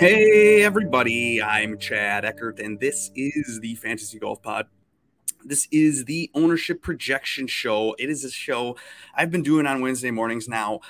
Hey, 0.00 0.62
everybody, 0.62 1.42
I'm 1.42 1.76
Chad 1.76 2.24
Eckert, 2.24 2.58
and 2.58 2.80
this 2.80 3.10
is 3.14 3.60
the 3.60 3.74
Fantasy 3.74 4.18
Golf 4.18 4.40
Pod. 4.40 4.66
This 5.44 5.68
is 5.70 6.06
the 6.06 6.30
ownership 6.34 6.80
projection 6.80 7.46
show. 7.46 7.94
It 7.98 8.08
is 8.08 8.24
a 8.24 8.30
show 8.30 8.78
I've 9.14 9.30
been 9.30 9.42
doing 9.42 9.66
on 9.66 9.82
Wednesday 9.82 10.10
mornings 10.10 10.48
now. 10.48 10.80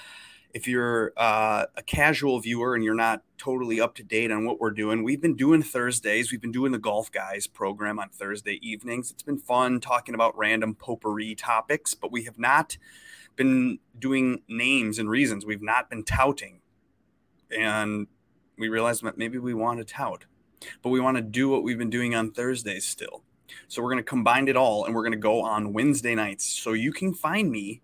If 0.54 0.68
you're 0.68 1.12
uh, 1.16 1.66
a 1.76 1.82
casual 1.82 2.38
viewer 2.38 2.76
and 2.76 2.84
you're 2.84 2.94
not 2.94 3.24
totally 3.36 3.80
up 3.80 3.96
to 3.96 4.04
date 4.04 4.30
on 4.30 4.44
what 4.44 4.60
we're 4.60 4.70
doing, 4.70 5.02
we've 5.02 5.20
been 5.20 5.34
doing 5.34 5.64
Thursdays. 5.64 6.30
We've 6.30 6.40
been 6.40 6.52
doing 6.52 6.70
the 6.70 6.78
Golf 6.78 7.10
Guys 7.10 7.48
program 7.48 7.98
on 7.98 8.10
Thursday 8.10 8.60
evenings. 8.62 9.10
It's 9.10 9.24
been 9.24 9.38
fun 9.38 9.80
talking 9.80 10.14
about 10.14 10.38
random 10.38 10.76
potpourri 10.76 11.34
topics, 11.34 11.94
but 11.94 12.12
we 12.12 12.22
have 12.26 12.38
not 12.38 12.78
been 13.34 13.80
doing 13.98 14.42
names 14.46 15.00
and 15.00 15.10
reasons. 15.10 15.44
We've 15.44 15.60
not 15.60 15.90
been 15.90 16.04
touting. 16.04 16.60
And 17.50 18.06
we 18.60 18.68
realized 18.68 19.02
that 19.02 19.18
maybe 19.18 19.38
we 19.38 19.54
want 19.54 19.78
to 19.78 19.84
tout, 19.84 20.26
but 20.82 20.90
we 20.90 21.00
want 21.00 21.16
to 21.16 21.22
do 21.22 21.48
what 21.48 21.62
we've 21.62 21.78
been 21.78 21.90
doing 21.90 22.14
on 22.14 22.30
Thursdays 22.30 22.86
still. 22.86 23.22
So 23.66 23.82
we're 23.82 23.90
going 23.90 24.04
to 24.04 24.08
combine 24.08 24.46
it 24.46 24.56
all 24.56 24.84
and 24.84 24.94
we're 24.94 25.02
going 25.02 25.12
to 25.12 25.18
go 25.18 25.42
on 25.42 25.72
Wednesday 25.72 26.14
nights. 26.14 26.44
So 26.44 26.72
you 26.72 26.92
can 26.92 27.14
find 27.14 27.50
me 27.50 27.80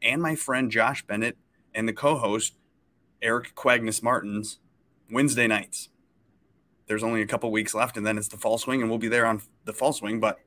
and 0.00 0.22
my 0.22 0.34
friend 0.34 0.70
Josh 0.70 1.04
Bennett 1.06 1.36
and 1.74 1.86
the 1.86 1.92
co 1.92 2.16
host 2.16 2.54
Eric 3.20 3.54
Quagnus 3.54 4.02
Martins 4.02 4.60
Wednesday 5.10 5.46
nights. 5.46 5.88
There's 6.86 7.02
only 7.02 7.22
a 7.22 7.26
couple 7.26 7.50
weeks 7.50 7.74
left 7.74 7.96
and 7.96 8.06
then 8.06 8.16
it's 8.16 8.28
the 8.28 8.36
fall 8.36 8.56
swing 8.56 8.80
and 8.80 8.88
we'll 8.88 8.98
be 8.98 9.08
there 9.08 9.26
on 9.26 9.42
the 9.64 9.72
fall 9.72 9.92
swing, 9.92 10.20
but 10.20 10.38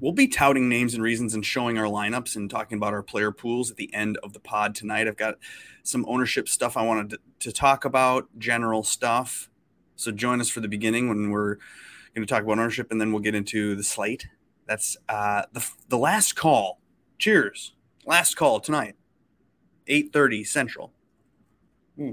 we'll 0.00 0.12
be 0.12 0.28
touting 0.28 0.68
names 0.68 0.94
and 0.94 1.02
reasons 1.02 1.34
and 1.34 1.44
showing 1.44 1.78
our 1.78 1.86
lineups 1.86 2.36
and 2.36 2.50
talking 2.50 2.76
about 2.76 2.92
our 2.92 3.02
player 3.02 3.32
pools 3.32 3.70
at 3.70 3.76
the 3.76 3.92
end 3.94 4.18
of 4.22 4.32
the 4.32 4.40
pod 4.40 4.74
tonight. 4.74 5.08
I've 5.08 5.16
got 5.16 5.36
some 5.82 6.04
ownership 6.08 6.48
stuff 6.48 6.76
I 6.76 6.82
wanted 6.82 7.10
to, 7.10 7.18
to 7.40 7.52
talk 7.52 7.84
about, 7.84 8.28
general 8.38 8.82
stuff. 8.82 9.48
So 9.96 10.10
join 10.10 10.40
us 10.40 10.50
for 10.50 10.60
the 10.60 10.68
beginning 10.68 11.08
when 11.08 11.30
we're 11.30 11.56
going 12.14 12.26
to 12.26 12.32
talk 12.32 12.42
about 12.42 12.58
ownership, 12.58 12.90
and 12.90 13.00
then 13.00 13.12
we'll 13.12 13.22
get 13.22 13.34
into 13.34 13.74
the 13.76 13.84
slate. 13.84 14.26
That's 14.66 14.96
uh, 15.08 15.42
the 15.52 15.68
the 15.88 15.98
last 15.98 16.36
call. 16.36 16.80
Cheers, 17.18 17.74
last 18.04 18.34
call 18.34 18.60
tonight, 18.60 18.96
eight 19.86 20.12
thirty 20.12 20.42
Central. 20.42 20.92
Hmm. 21.96 22.12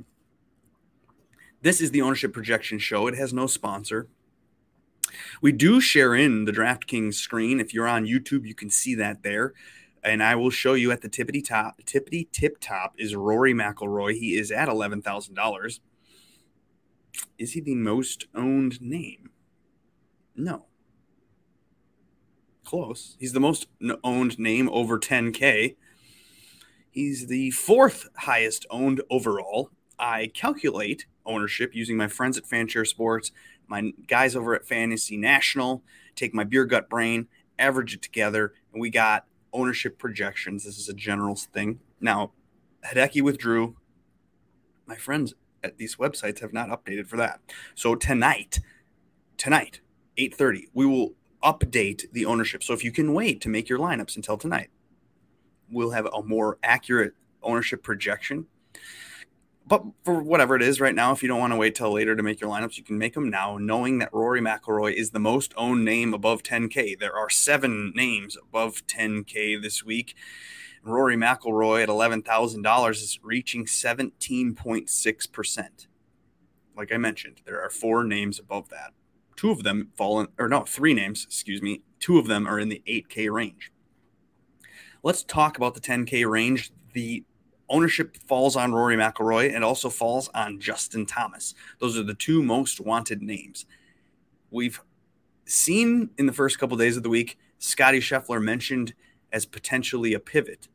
This 1.62 1.82
is 1.82 1.92
the 1.92 2.02
ownership 2.02 2.34
projection 2.34 2.78
show. 2.78 3.08
It 3.08 3.16
has 3.16 3.34
no 3.34 3.48
sponsor. 3.48 4.08
We 5.42 5.52
do 5.52 5.82
share 5.82 6.16
in 6.16 6.46
the 6.46 6.52
DraftKings 6.52 7.16
screen. 7.16 7.60
If 7.60 7.74
you're 7.74 7.88
on 7.88 8.06
YouTube, 8.06 8.46
you 8.46 8.56
can 8.56 8.70
see 8.70 8.96
that 8.96 9.24
there. 9.24 9.54
And 10.04 10.24
I 10.24 10.36
will 10.36 10.50
show 10.50 10.74
you 10.74 10.92
at 10.92 11.02
the 11.02 11.10
tippity 11.10 11.46
top, 11.46 11.82
tippity 11.84 12.32
tip 12.32 12.58
top 12.60 12.96
is 12.98 13.16
Rory 13.16 13.54
McIlroy. 13.54 14.14
He 14.14 14.38
is 14.38 14.52
at 14.52 14.68
eleven 14.68 15.02
thousand 15.02 15.36
dollars. 15.36 15.80
Is 17.38 17.54
he 17.54 17.62
the 17.62 17.76
most 17.76 18.28
owned 18.34 18.82
name? 18.82 19.32
No. 20.36 20.66
Close. 22.64 23.18
He's 23.20 23.34
the 23.34 23.40
most 23.40 23.68
owned 24.04 24.40
name 24.40 24.70
over 24.70 24.98
10K. 24.98 25.76
He's 26.90 27.28
the 27.28 27.52
fourth 27.52 28.08
highest 28.18 28.66
owned 28.70 29.02
overall. 29.10 29.72
I 30.00 30.32
calculate 30.34 31.06
ownership 31.26 31.76
using 31.76 31.98
my 31.98 32.08
friends 32.08 32.38
at 32.38 32.46
Fanshare 32.46 32.88
Sports 32.88 33.32
my 33.72 33.94
guys 34.06 34.36
over 34.36 34.54
at 34.54 34.68
Fantasy 34.68 35.16
National, 35.18 35.82
take 36.14 36.34
my 36.34 36.44
beer 36.44 36.66
gut 36.66 36.90
brain, 36.90 37.28
average 37.58 37.96
it 37.96 38.02
together, 38.02 38.54
and 38.72 38.82
we 38.82 38.90
got 38.90 39.26
ownership 39.54 39.98
projections. 39.98 40.66
This 40.66 40.78
is 40.78 40.90
a 40.90 40.94
general 40.94 41.36
thing. 41.36 41.80
Now, 42.00 42.34
Hideki 42.86 43.22
withdrew. 43.22 43.78
My 44.86 44.98
friends 44.98 45.34
at 45.64 45.78
these 45.78 45.96
websites 45.96 46.40
have 46.40 46.52
not 46.52 46.70
updated 46.70 47.08
for 47.08 47.16
that. 47.18 47.40
So 47.74 47.96
tonight, 47.96 48.60
tonight, 49.38 49.80
8:30, 50.18 50.68
we 50.74 50.86
will 50.86 51.14
update 51.42 52.12
the 52.12 52.26
ownership. 52.26 52.64
So 52.64 52.74
if 52.74 52.84
you 52.84 52.92
can 52.92 53.14
wait 53.14 53.40
to 53.42 53.50
make 53.50 53.70
your 53.70 53.80
lineups 53.80 54.18
until 54.18 54.38
tonight, 54.38 54.70
we'll 55.70 55.92
have 55.92 56.08
a 56.08 56.22
more 56.22 56.60
accurate 56.62 57.14
ownership 57.42 57.84
projection 57.84 58.48
but 59.72 59.84
for 60.04 60.22
whatever 60.22 60.56
it 60.58 60.62
is 60.62 60.82
right 60.82 60.94
now, 60.94 61.14
if 61.14 61.24
you 61.24 61.30
don't 61.30 61.40
want 61.40 61.54
to 61.54 61.58
wait 61.58 61.76
till 61.76 61.94
later 61.94 62.14
to 62.14 62.22
make 62.22 62.42
your 62.42 62.50
lineups, 62.50 62.76
you 62.76 62.84
can 62.84 62.98
make 62.98 63.14
them 63.14 63.30
now, 63.30 63.58
knowing 63.58 64.00
that 64.00 64.14
Rory 64.14 64.42
McIlroy 64.42 64.94
is 64.94 65.12
the 65.12 65.20
most 65.20 65.54
owned 65.56 65.86
name 65.86 66.14
above 66.14 66.44
10K. 66.44 67.00
There 67.00 67.16
are 67.16 67.30
seven 67.30 67.94
names 67.96 68.36
above 68.36 68.86
10K 68.86 69.62
this 69.62 69.82
week. 69.82 70.14
Rory 70.84 71.16
McIlroy 71.16 71.84
at 71.84 71.88
$11,000 71.88 72.92
is 72.92 73.18
reaching 73.24 73.66
17.6%. 73.66 75.88
Like 76.76 76.92
I 76.92 76.98
mentioned, 76.98 77.42
there 77.46 77.64
are 77.64 77.70
four 77.70 78.04
names 78.04 78.40
above 78.40 78.68
that. 78.72 78.92
Two 79.38 79.52
of 79.52 79.64
them 79.64 79.92
fall 79.96 80.20
in, 80.20 80.28
or 80.38 80.50
no, 80.50 80.66
three 80.66 80.94
names, 80.94 81.24
excuse 81.24 81.62
me. 81.62 81.82
Two 82.02 82.20
of 82.20 82.28
them 82.28 82.46
are 82.46 82.60
in 82.60 82.68
the 82.68 82.84
8K 82.86 83.32
range. 83.32 83.72
Let's 85.02 85.24
talk 85.24 85.56
about 85.56 85.76
the 85.76 85.80
10K 85.80 86.30
range. 86.30 86.74
The 86.92 87.24
ownership 87.72 88.18
falls 88.28 88.56
on 88.56 88.74
Rory 88.74 88.96
McIlroy 88.96 89.54
and 89.54 89.64
also 89.64 89.90
falls 89.90 90.30
on 90.36 90.60
Justin 90.60 91.06
Thomas. 91.06 91.56
Those 91.80 91.98
are 91.98 92.04
the 92.04 92.14
two 92.14 92.44
most 92.44 92.80
wanted 92.80 93.22
names. 93.22 93.66
We've 94.52 94.82
seen 95.46 96.10
in 96.18 96.26
the 96.26 96.34
first 96.34 96.60
couple 96.60 96.76
of 96.76 96.80
days 96.80 96.98
of 96.98 97.04
the 97.04 97.10
week 97.10 97.38
Scotty 97.58 98.00
Scheffler 98.00 98.42
mentioned 98.44 98.94
as 99.32 99.46
potentially 99.46 100.14
a 100.14 100.20
pivot. 100.20 100.68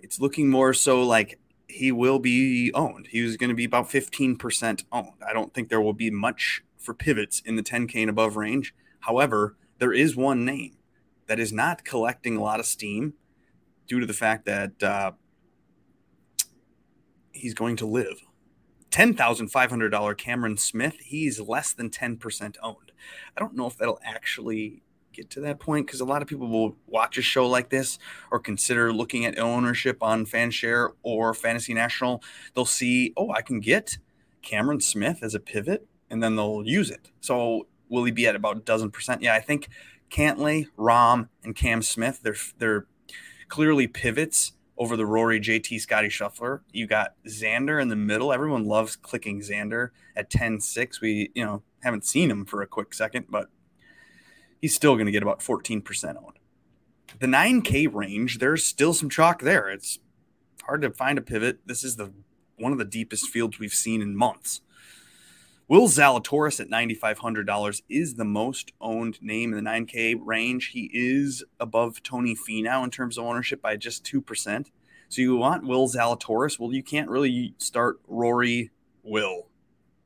It's 0.00 0.20
looking 0.20 0.50
more 0.50 0.74
so 0.74 1.02
like 1.02 1.38
he 1.68 1.92
will 1.92 2.18
be 2.18 2.72
owned. 2.74 3.06
He 3.08 3.22
was 3.22 3.36
going 3.36 3.50
to 3.50 3.54
be 3.54 3.64
about 3.64 3.88
15% 3.88 4.84
owned. 4.92 5.08
I 5.26 5.32
don't 5.32 5.54
think 5.54 5.68
there 5.68 5.80
will 5.80 5.92
be 5.92 6.10
much 6.10 6.62
for 6.76 6.94
pivots 6.94 7.40
in 7.44 7.56
the 7.56 7.62
10K 7.62 7.96
and 7.96 8.10
above 8.10 8.36
range. 8.36 8.74
However, 9.00 9.56
there 9.78 9.92
is 9.92 10.16
one 10.16 10.44
name 10.44 10.76
that 11.26 11.38
is 11.38 11.52
not 11.52 11.84
collecting 11.84 12.36
a 12.36 12.42
lot 12.42 12.60
of 12.60 12.66
steam 12.66 13.14
due 13.86 14.00
to 14.00 14.06
the 14.06 14.12
fact 14.12 14.46
that 14.46 14.82
uh, 14.82 15.12
he's 17.40 17.54
going 17.54 17.76
to 17.76 17.86
live. 17.86 18.22
$10,500 18.90 20.16
Cameron 20.16 20.56
Smith, 20.56 20.96
he's 21.00 21.40
less 21.40 21.72
than 21.72 21.90
10% 21.90 22.56
owned. 22.62 22.92
I 23.36 23.40
don't 23.40 23.54
know 23.54 23.66
if 23.66 23.76
that'll 23.76 24.00
actually 24.04 24.82
get 25.12 25.30
to 25.30 25.40
that 25.40 25.60
point 25.60 25.86
because 25.86 26.00
a 26.00 26.04
lot 26.04 26.22
of 26.22 26.28
people 26.28 26.48
will 26.48 26.76
watch 26.86 27.18
a 27.18 27.22
show 27.22 27.48
like 27.48 27.70
this 27.70 27.98
or 28.30 28.38
consider 28.38 28.92
looking 28.92 29.24
at 29.24 29.38
ownership 29.38 30.02
on 30.02 30.26
Fanshare 30.26 30.90
or 31.02 31.34
Fantasy 31.34 31.74
National. 31.74 32.22
They'll 32.54 32.64
see, 32.64 33.12
oh, 33.16 33.30
I 33.30 33.42
can 33.42 33.60
get 33.60 33.98
Cameron 34.42 34.80
Smith 34.80 35.20
as 35.22 35.34
a 35.34 35.40
pivot, 35.40 35.86
and 36.08 36.22
then 36.22 36.36
they'll 36.36 36.64
use 36.64 36.90
it. 36.90 37.10
So 37.20 37.66
will 37.88 38.04
he 38.04 38.12
be 38.12 38.26
at 38.26 38.36
about 38.36 38.56
a 38.56 38.60
dozen 38.60 38.90
percent? 38.90 39.22
Yeah, 39.22 39.34
I 39.34 39.40
think 39.40 39.68
Cantlay, 40.10 40.66
Rahm, 40.76 41.28
and 41.44 41.54
Cam 41.54 41.82
Smith, 41.82 42.20
they're 42.22 42.36
they're 42.58 42.86
clearly 43.48 43.86
pivots 43.86 44.52
over 44.80 44.96
the 44.96 45.04
Rory 45.04 45.38
JT 45.38 45.78
Scotty 45.78 46.08
Scheffler. 46.08 46.62
You 46.72 46.86
got 46.86 47.12
Xander 47.26 47.80
in 47.80 47.88
the 47.88 47.96
middle. 47.96 48.32
Everyone 48.32 48.64
loves 48.64 48.96
clicking 48.96 49.42
Xander 49.42 49.90
at 50.16 50.30
10-6. 50.30 51.02
We, 51.02 51.30
you 51.34 51.44
know, 51.44 51.62
haven't 51.82 52.06
seen 52.06 52.30
him 52.30 52.46
for 52.46 52.62
a 52.62 52.66
quick 52.66 52.94
second, 52.94 53.26
but 53.28 53.50
he's 54.62 54.74
still 54.74 54.94
going 54.94 55.04
to 55.04 55.12
get 55.12 55.22
about 55.22 55.40
14% 55.40 56.16
owned. 56.16 56.38
The 57.18 57.26
9K 57.26 57.92
range, 57.92 58.38
there's 58.38 58.64
still 58.64 58.94
some 58.94 59.10
chalk 59.10 59.42
there. 59.42 59.68
It's 59.68 59.98
hard 60.62 60.80
to 60.80 60.90
find 60.90 61.18
a 61.18 61.22
pivot. 61.22 61.58
This 61.66 61.84
is 61.84 61.96
the 61.96 62.12
one 62.56 62.72
of 62.72 62.78
the 62.78 62.84
deepest 62.86 63.28
fields 63.28 63.58
we've 63.58 63.74
seen 63.74 64.00
in 64.00 64.16
months. 64.16 64.62
Will 65.70 65.86
Zalatoris 65.86 66.58
at 66.58 66.68
$9,500 66.68 67.82
is 67.88 68.16
the 68.16 68.24
most 68.24 68.72
owned 68.80 69.22
name 69.22 69.54
in 69.54 69.64
the 69.64 69.70
9K 69.70 70.16
range. 70.20 70.70
He 70.72 70.90
is 70.92 71.44
above 71.60 72.02
Tony 72.02 72.34
Finau 72.34 72.82
in 72.82 72.90
terms 72.90 73.16
of 73.16 73.24
ownership 73.24 73.62
by 73.62 73.76
just 73.76 74.02
2%. 74.02 74.66
So 75.08 75.22
you 75.22 75.36
want 75.36 75.64
Will 75.64 75.88
Zalatoris? 75.88 76.58
Well, 76.58 76.72
you 76.72 76.82
can't 76.82 77.08
really 77.08 77.54
start 77.58 78.00
Rory 78.08 78.72
Will. 79.04 79.46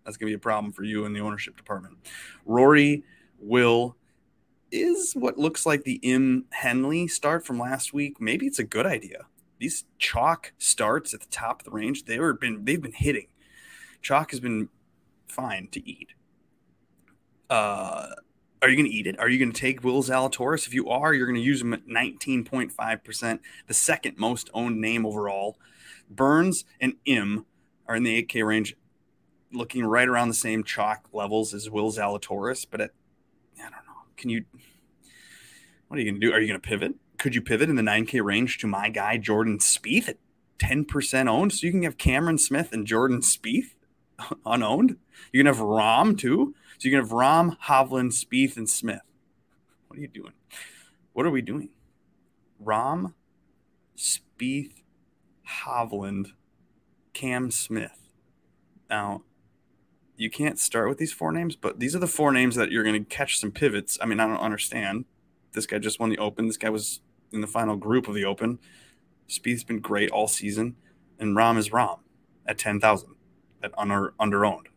That's 0.05 0.19
going 0.19 0.27
to 0.31 0.33
be 0.33 0.37
a 0.37 0.39
problem 0.39 0.71
for 0.71 0.85
you 0.85 1.07
in 1.07 1.15
the 1.15 1.21
ownership 1.21 1.57
department. 1.57 1.97
Rory 2.45 3.03
Will 3.39 3.97
is 4.71 5.15
what 5.15 5.39
looks 5.39 5.65
like 5.65 5.85
the 5.85 5.99
M. 6.05 6.45
Henley 6.51 7.09
start 7.09 7.47
from 7.47 7.59
last 7.59 7.95
week. 7.95 8.21
Maybe 8.21 8.47
it's 8.47 8.59
a 8.59 8.65
good 8.65 8.85
idea. 8.85 9.29
These 9.59 9.87
chalk 9.97 10.53
starts 10.59 11.15
at 11.15 11.21
the 11.21 11.31
top 11.31 11.63
of 11.63 11.65
the 11.65 11.71
range, 11.71 12.05
they 12.05 12.19
were 12.19 12.35
been 12.35 12.67
they've 12.67 12.83
been 12.83 12.93
hitting. 12.93 13.29
Chalk 14.03 14.31
has 14.33 14.41
been 14.41 14.69
fine 15.35 15.69
to 15.73 15.89
eat. 15.89 16.11
Uh, 17.51 18.07
are 18.63 18.69
you 18.69 18.77
going 18.77 18.91
to 18.91 18.97
eat 18.97 19.07
it? 19.07 19.19
Are 19.19 19.29
you 19.29 19.39
going 19.39 19.53
to 19.53 19.61
take 19.61 19.85
Will 19.85 20.03
Zalatoris? 20.03 20.67
If 20.67 20.73
you 20.73 20.89
are, 20.89 21.13
you're 21.13 21.27
going 21.27 21.39
to 21.39 21.43
use 21.43 21.61
him 21.61 21.75
at 21.75 21.87
19.5%, 21.87 23.41
the 23.67 23.75
second 23.75 24.17
most 24.17 24.49
owned 24.55 24.81
name 24.81 25.05
overall. 25.05 25.59
Burns 26.09 26.65
and 26.81 26.95
Im 27.05 27.45
are 27.87 27.97
in 27.97 28.05
the 28.05 28.23
8K 28.23 28.47
range, 28.47 28.77
looking 29.53 29.85
right 29.85 30.09
around 30.09 30.29
the 30.29 30.35
same 30.35 30.65
chalk 30.65 31.09
levels 31.13 31.53
as 31.53 31.69
Will 31.69 31.93
Zalatoris. 31.93 32.67
But 32.71 32.81
at, 32.81 32.91
I 33.59 33.65
don't 33.65 33.73
know. 33.73 34.07
Can 34.17 34.31
you, 34.31 34.45
what 35.89 35.99
are 35.99 36.01
you 36.01 36.11
going 36.11 36.21
to 36.21 36.27
do? 36.27 36.33
Are 36.33 36.41
you 36.41 36.49
going 36.49 36.61
to 36.61 36.67
pivot? 36.67 36.95
Could 37.19 37.35
you 37.35 37.43
pivot 37.43 37.69
in 37.69 37.77
the 37.77 37.83
9K 37.83 38.25
range 38.25 38.59
to 38.59 38.67
my 38.67 38.89
guy, 38.89 39.19
Jordan 39.19 39.59
Spieth, 39.59 40.09
at 40.09 40.19
10% 40.59 41.29
owned? 41.29 41.53
So 41.53 41.67
you 41.67 41.73
can 41.73 41.83
have 41.83 41.99
Cameron 41.99 42.39
Smith 42.39 42.73
and 42.73 42.87
Jordan 42.87 43.21
Spieth 43.21 43.75
unowned. 44.47 44.97
You're 45.33 45.45
gonna 45.45 45.57
have 45.57 45.65
Rahm 45.65 46.19
too. 46.19 46.55
So 46.79 46.89
you're 46.89 47.01
gonna 47.01 47.09
have 47.09 47.17
Rahm, 47.17 47.59
Hovland, 47.61 48.13
Spieth, 48.13 48.57
and 48.57 48.69
Smith. 48.69 49.03
What 49.89 49.99
are 49.99 50.03
you 50.03 50.09
doing? 50.09 50.33
What 51.13 51.27
are 51.27 51.31
we 51.31 51.43
doing? 51.43 51.71
Rahm, 52.63 53.15
Spieth, 53.97 54.83
Hovland, 55.65 56.33
Cam 57.13 57.51
Smith. 57.51 58.09
Now, 58.91 59.23
you 60.17 60.31
can't 60.31 60.59
start 60.59 60.89
with 60.89 60.99
these 60.99 61.13
four 61.13 61.33
names, 61.33 61.57
but 61.57 61.81
these 61.81 61.95
are 61.95 62.01
the 62.01 62.07
four 62.07 62.33
names 62.33 62.55
that 62.57 62.71
you're 62.71 62.85
going 62.85 63.03
to 63.03 63.09
catch 63.09 63.39
some 63.39 63.51
pivots. 63.51 63.99
I 64.01 64.07
mean, 64.07 64.21
I 64.21 64.27
don't 64.27 64.39
understand. 64.39 65.05
This 65.53 65.67
guy 65.67 65.79
just 65.79 65.99
won 65.99 66.11
the 66.11 66.19
Open. 66.19 66.47
This 66.47 66.57
guy 66.57 66.71
was 66.71 67.01
in 67.33 67.41
the 67.41 67.47
final 67.47 67.77
group 67.77 68.09
of 68.09 68.15
the 68.15 68.25
Open. 68.25 68.59
Spieth's 69.29 69.65
been 69.65 69.81
great 69.81 70.11
all 70.11 70.29
season, 70.29 70.77
and 71.19 71.37
Rahm 71.37 71.57
is 71.57 71.71
Rahm 71.71 72.01
at 72.47 72.59
ten 72.59 72.81
thousand 72.81 73.14
at 73.65 73.73
under 73.77 74.15
under 74.21 74.45
owned. 74.45 74.69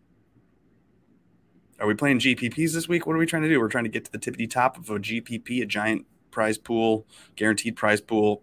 Are 1.79 1.85
we 1.85 1.93
playing 1.93 2.19
GPPs 2.19 2.73
this 2.73 2.87
week? 2.87 3.05
What 3.05 3.15
are 3.15 3.19
we 3.19 3.27
trying 3.27 3.43
to 3.43 3.49
do? 3.49 3.59
We're 3.59 3.67
trying 3.67 3.83
to 3.83 3.89
get 3.89 4.05
to 4.05 4.11
the 4.11 4.17
tippity 4.17 4.49
top 4.49 4.77
of 4.77 4.89
a 4.89 4.97
GPP, 4.97 5.61
a 5.61 5.65
giant 5.65 6.07
prize 6.31 6.57
pool, 6.57 7.05
guaranteed 7.35 7.75
prize 7.75 8.01
pool 8.01 8.41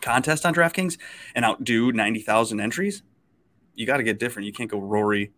contest 0.00 0.46
on 0.46 0.54
DraftKings, 0.54 0.96
and 1.34 1.44
outdo 1.44 1.92
ninety 1.92 2.20
thousand 2.20 2.60
entries. 2.60 3.02
You 3.74 3.86
got 3.86 3.98
to 3.98 4.02
get 4.02 4.18
different. 4.18 4.46
You 4.46 4.52
can't 4.54 4.70
go 4.70 4.78
Rory, 4.78 5.32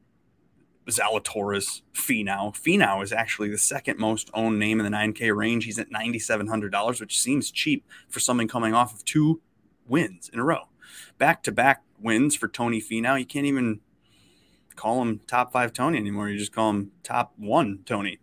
Zalatoris, 0.89 1.83
Finau. 1.93 2.55
Finau 2.55 3.03
is 3.03 3.13
actually 3.13 3.49
the 3.49 3.59
second 3.59 3.99
most 3.99 4.31
owned 4.33 4.61
name 4.61 4.81
in 4.81 4.91
the 4.91 4.97
9K 4.97 5.35
range. 5.35 5.65
He's 5.65 5.79
at 5.79 5.91
$9,700, 5.91 7.01
which 7.01 7.19
seems 7.21 7.51
cheap 7.51 7.85
for 8.09 8.21
someone 8.21 8.47
coming 8.47 8.75
off 8.75 8.95
of 8.95 9.05
two 9.05 9.41
wins 9.89 10.31
in 10.33 10.39
a 10.39 10.45
row. 10.45 10.69
Back 11.19 11.43
to 11.45 11.53
back 11.53 11.83
wins 11.99 12.37
for 12.37 12.47
Tony 12.47 12.81
Finau. 12.81 13.19
You 13.19 13.27
can't 13.27 13.47
even 13.47 13.81
call 14.79 15.03
him 15.03 15.21
top 15.27 15.53
five 15.53 15.73
Tony 15.73 15.99
anymore. 15.99 16.29
You 16.29 16.39
just 16.39 16.53
call 16.53 16.71
him 16.71 16.93
top 17.03 17.33
one 17.37 17.81
Tony. 17.85 18.19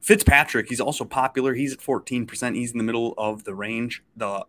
Fitzpatrick, 0.00 0.68
he's 0.68 0.80
also 0.80 1.04
popular. 1.04 1.54
He's 1.54 1.72
at 1.72 1.80
14%. 1.80 2.56
He's 2.56 2.72
in 2.72 2.78
the 2.78 2.84
middle 2.84 3.14
of 3.18 3.44
the 3.44 3.54
range. 3.54 4.02
The 4.16 4.46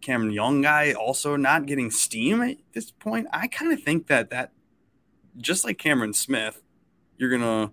Cameron 0.00 0.32
Young 0.32 0.62
guy 0.62 0.92
also 0.92 1.36
not 1.36 1.66
getting 1.66 1.90
steam 1.90 2.42
at 2.42 2.56
this 2.72 2.90
point. 2.90 3.26
I 3.32 3.48
kind 3.48 3.72
of 3.72 3.82
think 3.82 4.06
that 4.06 4.30
that 4.30 4.52
just 5.36 5.64
like 5.64 5.78
Cameron 5.78 6.14
Smith, 6.14 6.62
you're 7.16 7.30
gonna 7.30 7.72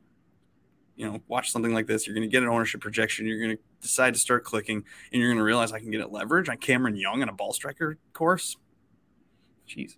you 0.96 1.10
know 1.10 1.22
watch 1.28 1.52
something 1.52 1.74
like 1.74 1.88
this. 1.88 2.06
You're 2.06 2.14
gonna 2.14 2.28
get 2.28 2.44
an 2.44 2.50
ownership 2.50 2.82
projection. 2.82 3.26
You're 3.26 3.40
gonna 3.40 3.60
decide 3.82 4.14
to 4.14 4.20
start 4.20 4.44
clicking, 4.44 4.84
and 5.14 5.22
you're 5.22 5.32
gonna 5.32 5.44
realize 5.44 5.72
I 5.72 5.80
can 5.80 5.92
get 5.92 6.02
it 6.02 6.12
leverage 6.12 6.50
on 6.50 6.58
Cameron 6.58 6.98
Young 6.98 7.22
in 7.22 7.30
a 7.30 7.34
ball 7.34 7.54
striker 7.54 7.98
course. 8.12 8.58
Jeez, 9.70 9.96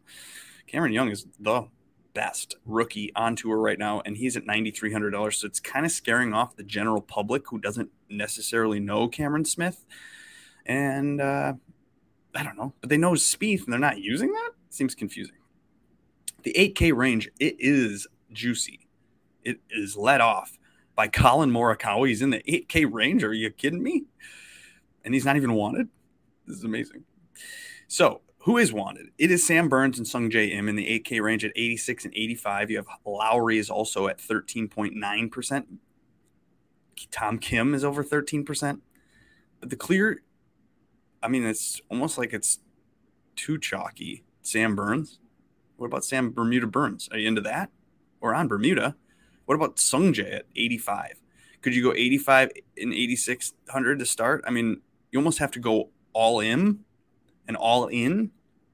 Cameron 0.67 0.93
Young 0.93 1.09
is 1.09 1.25
the 1.39 1.67
best 2.13 2.55
rookie 2.65 3.11
on 3.15 3.35
tour 3.35 3.57
right 3.57 3.79
now, 3.79 4.01
and 4.05 4.17
he's 4.17 4.35
at 4.37 4.45
ninety 4.45 4.71
three 4.71 4.91
hundred 4.91 5.11
dollars. 5.11 5.37
So 5.37 5.47
it's 5.47 5.59
kind 5.59 5.85
of 5.85 5.91
scaring 5.91 6.33
off 6.33 6.55
the 6.55 6.63
general 6.63 7.01
public 7.01 7.47
who 7.49 7.59
doesn't 7.59 7.89
necessarily 8.09 8.79
know 8.79 9.07
Cameron 9.07 9.45
Smith, 9.45 9.85
and 10.65 11.21
uh, 11.21 11.53
I 12.35 12.43
don't 12.43 12.57
know, 12.57 12.73
but 12.81 12.89
they 12.89 12.97
know 12.97 13.11
Spieth 13.11 13.63
and 13.63 13.73
they're 13.73 13.79
not 13.79 13.99
using 13.99 14.31
that. 14.31 14.51
Seems 14.69 14.95
confusing. 14.95 15.35
The 16.43 16.53
8K 16.53 16.95
range, 16.95 17.29
it 17.39 17.55
is 17.59 18.07
juicy. 18.31 18.87
It 19.43 19.59
is 19.69 19.97
let 19.97 20.21
off 20.21 20.57
by 20.95 21.07
Collin 21.07 21.51
Morikawa. 21.51 22.07
He's 22.07 22.21
in 22.21 22.29
the 22.29 22.43
8K 22.43 22.91
range. 22.91 23.23
Are 23.23 23.33
you 23.33 23.49
kidding 23.49 23.83
me? 23.83 24.05
And 25.03 25.13
he's 25.13 25.25
not 25.25 25.37
even 25.37 25.53
wanted. 25.53 25.89
This 26.45 26.57
is 26.57 26.63
amazing. 26.63 27.03
So, 27.87 28.21
who 28.39 28.57
is 28.57 28.71
wanted? 28.71 29.07
It 29.17 29.31
is 29.31 29.45
Sam 29.45 29.69
Burns 29.69 29.97
and 29.97 30.07
Sungjae 30.07 30.53
Im 30.53 30.69
in 30.69 30.75
the 30.75 30.99
8K 30.99 31.21
range 31.21 31.43
at 31.43 31.51
86 31.55 32.05
and 32.05 32.13
85. 32.13 32.71
You 32.71 32.77
have 32.77 32.87
Lowry 33.05 33.57
is 33.57 33.69
also 33.69 34.07
at 34.07 34.19
13.9%. 34.19 35.65
Tom 37.11 37.37
Kim 37.39 37.73
is 37.73 37.83
over 37.83 38.03
13%. 38.03 38.81
But 39.59 39.69
the 39.69 39.75
clear 39.75 40.21
I 41.21 41.27
mean, 41.27 41.45
it's 41.45 41.81
almost 41.89 42.17
like 42.17 42.33
it's 42.33 42.59
too 43.35 43.57
chalky. 43.59 44.23
Sam 44.41 44.75
Burns. 44.75 45.19
What 45.77 45.87
about 45.87 46.05
Sam 46.05 46.31
Bermuda 46.31 46.67
Burns? 46.67 47.09
Are 47.11 47.17
you 47.17 47.27
into 47.27 47.41
that? 47.41 47.69
Or 48.21 48.33
on 48.33 48.47
Bermuda? 48.47 48.95
What 49.45 49.55
about 49.55 49.77
Sungjae 49.77 50.35
at 50.35 50.45
85? 50.55 51.21
Could 51.61 51.75
you 51.75 51.83
go 51.83 51.93
85 51.93 52.51
and 52.77 52.93
8600 52.93 53.99
to 53.99 54.05
start? 54.05 54.43
I 54.47 54.51
mean, 54.51 54.81
you 55.11 55.19
almost 55.19 55.39
have 55.39 55.51
to 55.51 55.59
go 55.59 55.89
all 56.13 56.39
in 56.39 56.79
and 57.49 57.57
all 57.57 57.87
in 57.87 58.29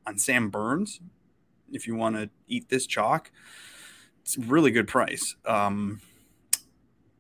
on 0.05 0.19
Sam 0.19 0.49
Burns 0.49 0.99
if 1.71 1.87
you 1.87 1.95
want 1.95 2.17
to 2.17 2.29
eat 2.47 2.69
this 2.69 2.85
chalk. 2.85 3.31
It's 4.21 4.37
a 4.37 4.41
really 4.41 4.69
good 4.69 4.87
price. 4.87 5.35
Um, 5.45 6.01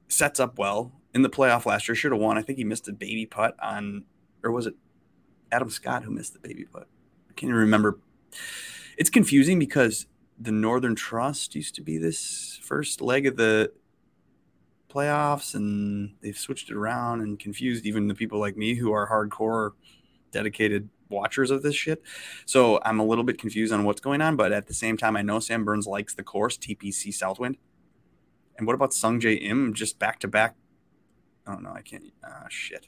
sets 0.09 0.39
up 0.39 0.59
well 0.59 0.91
in 1.13 1.21
the 1.21 1.29
playoff 1.29 1.65
last 1.65 1.87
year. 1.87 1.95
Should 1.95 2.11
have 2.11 2.21
won. 2.21 2.37
I 2.37 2.41
think 2.41 2.57
he 2.57 2.65
missed 2.65 2.87
a 2.89 2.93
baby 2.93 3.25
putt 3.25 3.55
on, 3.63 4.03
or 4.43 4.51
was 4.51 4.67
it 4.67 4.75
Adam 5.51 5.69
Scott 5.69 6.03
who 6.03 6.11
missed 6.11 6.33
the 6.33 6.39
baby 6.39 6.65
putt. 6.65 6.87
I 7.29 7.33
can't 7.33 7.49
even 7.49 7.61
remember. 7.61 7.99
It's 8.97 9.09
confusing 9.09 9.57
because 9.57 10.07
the 10.37 10.51
Northern 10.51 10.95
Trust 10.95 11.55
used 11.55 11.75
to 11.75 11.81
be 11.81 11.97
this 11.97 12.59
first 12.61 12.99
leg 12.99 13.25
of 13.25 13.37
the 13.37 13.71
playoffs, 14.89 15.55
and 15.55 16.15
they've 16.21 16.37
switched 16.37 16.69
it 16.69 16.75
around 16.75 17.21
and 17.21 17.39
confused 17.39 17.85
even 17.85 18.09
the 18.09 18.15
people 18.15 18.39
like 18.39 18.57
me 18.57 18.75
who 18.75 18.91
are 18.91 19.07
hardcore, 19.09 19.71
dedicated 20.31 20.89
watchers 21.09 21.51
of 21.51 21.61
this 21.61 21.75
shit. 21.75 22.01
So 22.45 22.79
I'm 22.83 22.99
a 22.99 23.05
little 23.05 23.23
bit 23.23 23.37
confused 23.37 23.73
on 23.73 23.83
what's 23.83 24.01
going 24.01 24.21
on, 24.21 24.35
but 24.35 24.51
at 24.51 24.67
the 24.67 24.73
same 24.73 24.97
time, 24.97 25.15
I 25.15 25.21
know 25.21 25.39
Sam 25.39 25.65
Burns 25.65 25.87
likes 25.87 26.13
the 26.13 26.23
course, 26.23 26.57
TPC 26.57 27.13
Southwind. 27.13 27.57
And 28.57 28.65
what 28.65 28.73
about 28.73 28.91
Sungjae 28.91 29.41
Im 29.41 29.73
just 29.73 29.99
back 29.99 30.19
to 30.21 30.27
back? 30.27 30.55
Oh 31.47 31.55
no, 31.55 31.71
I 31.71 31.81
can't. 31.81 32.11
Ah, 32.23 32.45
shit. 32.49 32.87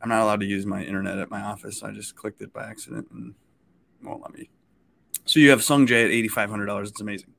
I'm 0.00 0.08
not 0.08 0.22
allowed 0.22 0.40
to 0.40 0.46
use 0.46 0.64
my 0.64 0.82
internet 0.82 1.18
at 1.18 1.30
my 1.30 1.40
office. 1.40 1.80
So 1.80 1.88
I 1.88 1.92
just 1.92 2.14
clicked 2.14 2.40
it 2.40 2.52
by 2.52 2.64
accident 2.64 3.08
and 3.10 3.34
won't 4.02 4.22
let 4.22 4.32
me. 4.32 4.50
So 5.24 5.40
you 5.40 5.50
have 5.50 5.60
Sungjae 5.60 6.04
at 6.04 6.30
$8,500. 6.30 6.88
It's 6.88 7.00
amazing. 7.00 7.34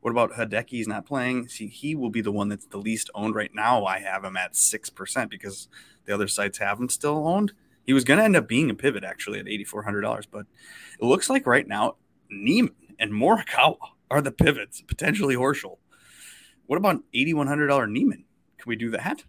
What 0.00 0.10
about 0.10 0.32
Hideki? 0.32 0.70
He's 0.70 0.88
not 0.88 1.06
playing. 1.06 1.48
See, 1.48 1.66
he 1.66 1.94
will 1.94 2.10
be 2.10 2.20
the 2.20 2.32
one 2.32 2.48
that's 2.48 2.66
the 2.66 2.78
least 2.78 3.10
owned 3.14 3.34
right 3.34 3.54
now. 3.54 3.84
I 3.84 4.00
have 4.00 4.24
him 4.24 4.36
at 4.36 4.54
6% 4.54 5.30
because 5.30 5.68
the 6.04 6.14
other 6.14 6.28
sites 6.28 6.58
have 6.58 6.80
him 6.80 6.88
still 6.88 7.26
owned. 7.26 7.52
He 7.84 7.92
was 7.92 8.04
going 8.04 8.18
to 8.18 8.24
end 8.24 8.36
up 8.36 8.48
being 8.48 8.70
a 8.70 8.74
pivot 8.74 9.04
actually 9.04 9.40
at 9.40 9.46
$8,400, 9.46 10.26
but 10.30 10.46
it 11.00 11.04
looks 11.04 11.28
like 11.28 11.46
right 11.46 11.66
now 11.66 11.96
Niemann 12.30 12.74
and 12.98 13.12
Morikawa 13.12 13.76
are 14.10 14.20
the 14.20 14.30
pivots, 14.30 14.82
potentially 14.82 15.34
Horschel. 15.34 15.78
What 16.66 16.76
about 16.76 17.02
$8,100 17.14 17.90
Niemann? 17.90 18.24
Can 18.58 18.68
we 18.68 18.76
do 18.76 18.90
that? 18.90 19.24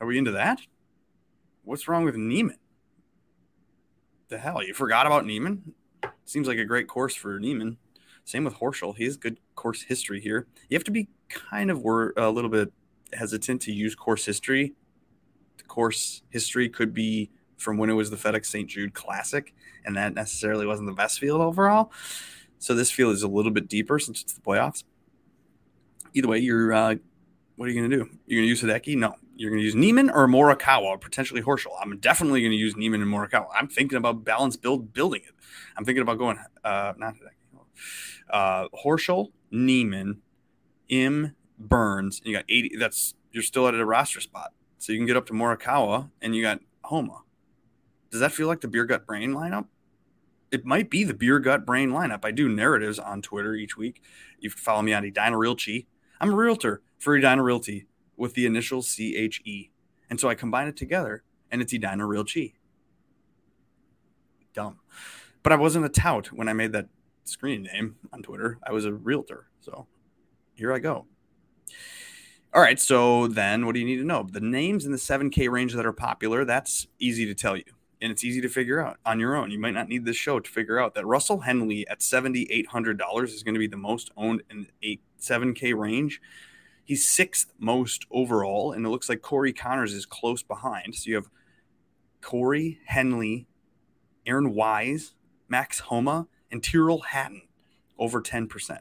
Are 0.00 0.06
we 0.06 0.16
into 0.16 0.32
that? 0.32 0.60
What's 1.64 1.88
wrong 1.88 2.04
with 2.04 2.16
Niemann? 2.16 2.58
The 4.28 4.38
hell, 4.38 4.62
you 4.62 4.74
forgot 4.74 5.06
about 5.06 5.26
Niemann? 5.26 5.74
Seems 6.24 6.48
like 6.48 6.58
a 6.58 6.64
great 6.64 6.88
course 6.88 7.14
for 7.14 7.38
Niemann. 7.38 7.78
Same 8.24 8.44
with 8.44 8.54
Horschel. 8.54 8.96
He 8.96 9.04
has 9.04 9.16
good 9.16 9.38
course 9.54 9.82
history 9.82 10.20
here. 10.20 10.46
You 10.68 10.76
have 10.76 10.84
to 10.84 10.90
be 10.90 11.08
kind 11.28 11.70
of 11.70 11.82
wor- 11.82 12.12
a 12.16 12.30
little 12.30 12.50
bit 12.50 12.72
hesitant 13.12 13.62
to 13.62 13.72
use 13.72 13.94
course 13.94 14.24
history. 14.24 14.74
The 15.56 15.64
course 15.64 16.22
history 16.28 16.68
could 16.68 16.92
be 16.92 17.30
from 17.58 17.76
when 17.76 17.90
it 17.90 17.94
was 17.94 18.10
the 18.10 18.16
FedEx 18.16 18.46
St. 18.46 18.68
Jude 18.68 18.94
Classic, 18.94 19.54
and 19.84 19.96
that 19.96 20.14
necessarily 20.14 20.66
wasn't 20.66 20.88
the 20.88 20.94
best 20.94 21.18
field 21.18 21.40
overall. 21.40 21.92
So 22.58 22.74
this 22.74 22.90
field 22.90 23.14
is 23.14 23.22
a 23.22 23.28
little 23.28 23.52
bit 23.52 23.68
deeper 23.68 23.98
since 23.98 24.22
it's 24.22 24.32
the 24.32 24.40
playoffs. 24.40 24.84
Either 26.14 26.28
way, 26.28 26.38
you're 26.38 26.72
uh, 26.72 26.94
what 27.56 27.68
are 27.68 27.72
you 27.72 27.80
going 27.80 27.90
to 27.90 27.96
do? 27.96 28.10
You're 28.26 28.38
going 28.40 28.44
to 28.44 28.48
use 28.48 28.62
Hideki? 28.62 28.96
No, 28.96 29.14
you're 29.34 29.50
going 29.50 29.60
to 29.60 29.64
use 29.64 29.74
Niemann 29.74 30.10
or 30.10 30.28
Morikawa, 30.28 30.82
or 30.82 30.98
potentially 30.98 31.42
Horschel. 31.42 31.72
I'm 31.80 31.98
definitely 31.98 32.40
going 32.40 32.52
to 32.52 32.56
use 32.56 32.76
Niemann 32.76 33.02
and 33.02 33.12
Morikawa. 33.12 33.48
I'm 33.54 33.68
thinking 33.68 33.98
about 33.98 34.24
balance 34.24 34.56
build 34.56 34.92
building 34.92 35.22
it. 35.26 35.34
I'm 35.76 35.84
thinking 35.84 36.02
about 36.02 36.18
going 36.18 36.38
uh, 36.64 36.94
not 36.96 37.14
uh, 38.30 38.68
Horschel, 38.84 39.32
Niemann, 39.50 40.22
Im, 40.88 41.34
Burns. 41.58 42.20
you 42.24 42.32
got 42.32 42.44
80. 42.48 42.76
That's 42.76 43.14
you're 43.32 43.42
still 43.42 43.66
at 43.66 43.74
a 43.74 43.84
roster 43.84 44.20
spot, 44.20 44.52
so 44.78 44.92
you 44.92 44.98
can 44.98 45.06
get 45.06 45.16
up 45.16 45.26
to 45.26 45.32
Morikawa, 45.32 46.10
and 46.22 46.34
you 46.34 46.42
got 46.42 46.60
Homa. 46.84 47.22
Does 48.10 48.20
that 48.20 48.32
feel 48.32 48.46
like 48.46 48.60
the 48.60 48.68
beer 48.68 48.84
gut 48.84 49.06
brain 49.06 49.32
lineup? 49.32 49.66
It 50.50 50.64
might 50.64 50.88
be 50.90 51.04
the 51.04 51.14
beer 51.14 51.38
gut 51.38 51.66
brain 51.66 51.90
lineup. 51.90 52.24
I 52.24 52.30
do 52.30 52.48
narratives 52.48 52.98
on 52.98 53.20
Twitter 53.20 53.54
each 53.54 53.76
week. 53.76 54.02
You 54.40 54.50
can 54.50 54.58
follow 54.58 54.82
me 54.82 54.94
on 54.94 55.04
Edina 55.04 55.36
Realty. 55.36 55.86
I'm 56.20 56.30
a 56.30 56.36
realtor 56.36 56.82
for 56.98 57.14
Edina 57.14 57.42
Realty 57.42 57.86
with 58.16 58.34
the 58.34 58.46
initial 58.46 58.82
CHE. 58.82 59.70
And 60.10 60.18
so 60.18 60.28
I 60.28 60.34
combine 60.34 60.68
it 60.68 60.76
together 60.76 61.22
and 61.50 61.60
it's 61.60 61.72
Edina 61.72 62.06
Realty. 62.06 62.54
Dumb. 64.54 64.80
But 65.42 65.52
I 65.52 65.56
wasn't 65.56 65.84
a 65.84 65.90
tout 65.90 66.28
when 66.28 66.48
I 66.48 66.52
made 66.54 66.72
that 66.72 66.88
screen 67.24 67.64
name 67.64 67.96
on 68.12 68.22
Twitter. 68.22 68.58
I 68.66 68.72
was 68.72 68.86
a 68.86 68.92
realtor. 68.92 69.48
So 69.60 69.86
here 70.54 70.72
I 70.72 70.78
go. 70.78 71.06
All 72.54 72.62
right. 72.62 72.80
So 72.80 73.28
then 73.28 73.66
what 73.66 73.74
do 73.74 73.80
you 73.80 73.86
need 73.86 73.98
to 73.98 74.04
know? 74.04 74.26
The 74.28 74.40
names 74.40 74.86
in 74.86 74.92
the 74.92 74.98
7K 74.98 75.50
range 75.50 75.74
that 75.74 75.84
are 75.84 75.92
popular, 75.92 76.46
that's 76.46 76.86
easy 76.98 77.26
to 77.26 77.34
tell 77.34 77.56
you. 77.56 77.64
And 78.00 78.12
it's 78.12 78.22
easy 78.22 78.40
to 78.40 78.48
figure 78.48 78.80
out 78.80 78.98
on 79.04 79.18
your 79.18 79.34
own. 79.34 79.50
You 79.50 79.58
might 79.58 79.74
not 79.74 79.88
need 79.88 80.04
this 80.04 80.16
show 80.16 80.38
to 80.38 80.50
figure 80.50 80.78
out 80.78 80.94
that 80.94 81.04
Russell 81.04 81.40
Henley 81.40 81.86
at 81.88 81.98
$7,800 81.98 83.24
is 83.24 83.42
going 83.42 83.54
to 83.54 83.58
be 83.58 83.66
the 83.66 83.76
most 83.76 84.10
owned 84.16 84.42
in 84.50 84.68
the 84.80 85.00
7K 85.20 85.76
range. 85.76 86.20
He's 86.84 87.06
sixth 87.06 87.52
most 87.58 88.06
overall, 88.10 88.72
and 88.72 88.86
it 88.86 88.88
looks 88.88 89.08
like 89.08 89.20
Corey 89.20 89.52
Conners 89.52 89.92
is 89.92 90.06
close 90.06 90.42
behind. 90.42 90.94
So 90.94 91.08
you 91.08 91.16
have 91.16 91.28
Corey, 92.22 92.80
Henley, 92.86 93.46
Aaron 94.26 94.54
Wise, 94.54 95.14
Max 95.48 95.80
Homa, 95.80 96.28
and 96.50 96.62
Tyrrell 96.62 97.00
Hatton 97.00 97.42
over 97.98 98.22
10%. 98.22 98.78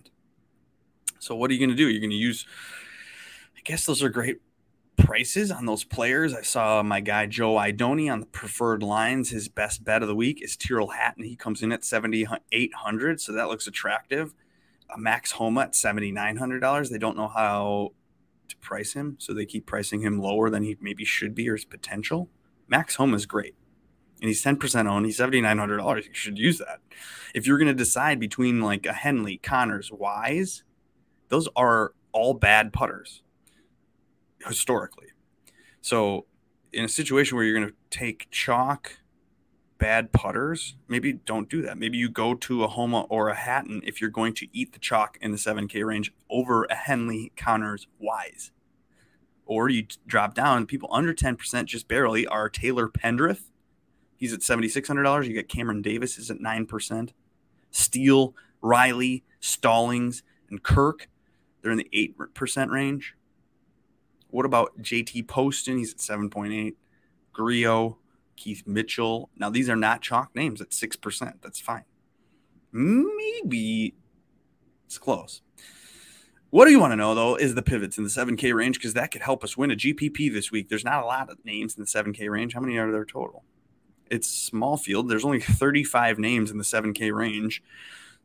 So 1.20 1.36
what 1.36 1.50
are 1.50 1.54
you 1.54 1.60
going 1.60 1.70
to 1.72 1.76
do? 1.76 1.90
You're 1.90 2.00
going 2.00 2.12
to 2.12 2.16
use, 2.16 2.46
I 3.58 3.62
guess 3.64 3.86
those 3.86 4.04
are 4.04 4.10
great 4.10 4.38
prices 4.98 5.52
on 5.52 5.66
those 5.66 5.84
players. 5.84 6.34
I 6.34 6.42
saw 6.42 6.84
my 6.84 7.00
guy 7.00 7.28
Joe 7.28 7.56
Idoni 7.56 8.12
on 8.12 8.20
the 8.20 8.26
preferred 8.26 8.84
lines. 8.84 9.30
His 9.30 9.48
best 9.48 9.84
bet 9.84 10.02
of 10.02 10.08
the 10.08 10.16
week 10.16 10.42
is 10.42 10.58
Tyrrell 10.58 10.90
Hatton. 10.90 11.24
He 11.24 11.36
comes 11.36 11.62
in 11.64 11.72
at 11.72 11.86
7,800, 11.86 13.22
so 13.22 13.32
that 13.32 13.48
looks 13.48 13.68
attractive. 13.68 14.34
A 14.94 14.98
Max 14.98 15.32
Homa 15.32 15.62
at 15.62 15.74
$7,900. 15.74 16.90
They 16.90 16.98
don't 16.98 17.18
know 17.18 17.28
how 17.28 17.94
to 18.50 18.58
price 18.58 18.94
him, 18.94 19.18
so 19.20 19.34
they 19.34 19.46
keep 19.46 19.66
pricing 19.66 20.02
him 20.02 20.20
lower 20.20 20.50
than 20.50 20.64
he 20.64 20.76
maybe 20.82 21.06
should 21.06 21.36
be 21.36 21.48
or 21.50 21.56
his 21.56 21.66
potential. 21.66 22.30
Max 22.68 22.96
Homa 22.96 23.16
is 23.16 23.26
great. 23.26 23.56
And 24.20 24.28
he's 24.28 24.44
10% 24.44 24.88
owned. 24.90 25.06
He's 25.06 25.20
$7,900. 25.20 26.06
You 26.06 26.14
should 26.14 26.40
use 26.40 26.58
that. 26.58 26.80
If 27.36 27.46
you're 27.46 27.60
going 27.60 27.68
to 27.68 27.74
decide 27.74 28.20
between 28.20 28.62
like 28.62 28.86
a 28.86 28.94
Henley, 28.94 29.38
Conners, 29.38 29.92
Wise, 29.92 30.64
those 31.30 31.48
are 31.56 31.94
all 32.14 32.34
bad 32.34 32.74
putters 32.74 33.22
historically. 34.46 35.08
So, 35.82 36.26
in 36.74 36.84
a 36.84 36.90
situation 36.90 37.36
where 37.36 37.46
you're 37.46 37.58
going 37.58 37.70
to 37.70 37.76
take 37.90 38.28
chalk 38.30 39.00
bad 39.78 40.12
putters, 40.12 40.76
maybe 40.88 41.14
don't 41.14 41.50
do 41.50 41.62
that. 41.62 41.78
Maybe 41.78 41.98
you 41.98 42.10
go 42.10 42.34
to 42.34 42.64
a 42.64 42.68
Homa 42.68 43.02
or 43.04 43.30
a 43.30 43.36
Hatton 43.36 43.82
if 43.86 44.02
you're 44.02 44.10
going 44.10 44.34
to 44.36 44.48
eat 44.52 44.74
the 44.74 44.80
chalk 44.80 45.18
in 45.22 45.32
the 45.32 45.38
7K 45.38 45.86
range 45.86 46.14
over 46.30 46.66
a 46.66 46.76
Henley 46.76 47.32
Conners 47.36 47.88
Wise. 48.00 48.52
Or 49.46 49.70
you 49.70 49.88
drop 50.06 50.34
down, 50.34 50.66
people 50.66 50.90
under 50.92 51.14
10% 51.14 51.66
just 51.66 51.88
barely 51.88 52.28
are 52.28 52.50
Taylor 52.50 52.90
Pendrith. 52.90 53.44
He's 54.18 54.34
at 54.34 54.42
$7,600. 54.42 55.26
You 55.26 55.34
get 55.34 55.48
Cameron 55.48 55.82
Davis 55.82 56.18
is 56.18 56.30
at 56.30 56.40
9%. 56.40 57.12
Steele, 57.72 58.36
Riley, 58.62 59.24
Stallings, 59.40 60.24
and 60.50 60.64
Kirk, 60.64 61.08
they're 61.62 61.72
in 61.72 61.78
the 61.78 62.18
8% 62.36 62.70
range. 62.70 63.16
What 64.30 64.46
about 64.46 64.78
JT 64.82 65.28
Poston? 65.28 65.78
He's 65.78 65.94
at 65.94 66.00
7.8. 66.00 66.76
Grillo, 67.32 68.00
Keith 68.36 68.64
Mitchell. 68.66 69.30
Now, 69.38 69.50
these 69.50 69.70
are 69.70 69.76
not 69.76 70.02
chalk 70.02 70.36
names 70.36 70.62
at 70.62 70.72
6%. 70.72 71.34
That's 71.42 71.60
fine. 71.60 71.84
Maybe 72.72 73.96
it's 74.86 74.98
close. 74.98 75.42
What 76.50 76.66
do 76.66 76.72
you 76.72 76.80
want 76.80 76.94
to 76.94 76.98
know, 76.98 77.14
though, 77.14 77.36
is 77.36 77.56
the 77.56 77.62
pivots 77.62 77.98
in 77.98 78.04
the 78.06 78.10
7K 78.10 78.54
range 78.54 78.78
because 78.78 78.94
that 78.94 79.12
could 79.12 79.22
help 79.22 79.44
us 79.44 79.58
win 79.58 79.72
a 79.72 79.76
GPP 79.76 80.32
this 80.32 80.52
week. 80.52 80.70
There's 80.70 80.86
not 80.86 81.04
a 81.04 81.06
lot 81.06 81.30
of 81.30 81.44
names 81.44 81.76
in 81.76 81.84
the 81.84 81.88
7K 81.88 82.30
range. 82.30 82.54
How 82.54 82.62
many 82.62 82.78
are 82.78 82.92
there 82.92 83.06
total? 83.06 83.44
It's 84.10 84.30
small 84.30 84.78
field. 84.78 85.10
There's 85.10 85.26
only 85.26 85.40
35 85.42 86.20
names 86.20 86.50
in 86.50 86.58
the 86.58 86.64
7K 86.64 87.14
range. 87.14 87.62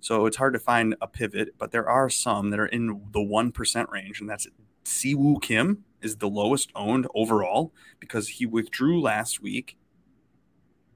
So 0.00 0.26
it's 0.26 0.37
hard 0.37 0.52
to 0.54 0.59
find 0.59 0.97
a 1.00 1.06
pivot, 1.06 1.54
but 1.59 1.71
there 1.71 1.88
are 1.88 2.09
some 2.09 2.50
that 2.50 2.61
are 2.61 2.66
in 2.66 2.87
the 3.12 3.21
1% 3.21 3.90
range, 3.90 4.21
and 4.21 4.28
that's 4.28 4.47
Siwoo 4.85 5.40
Kim 5.40 5.85
is 6.02 6.16
the 6.16 6.28
lowest 6.28 6.71
owned 6.75 7.06
overall 7.14 7.73
because 8.00 8.28
he 8.28 8.47
withdrew 8.47 9.00
last 9.00 9.42
week. 9.42 9.76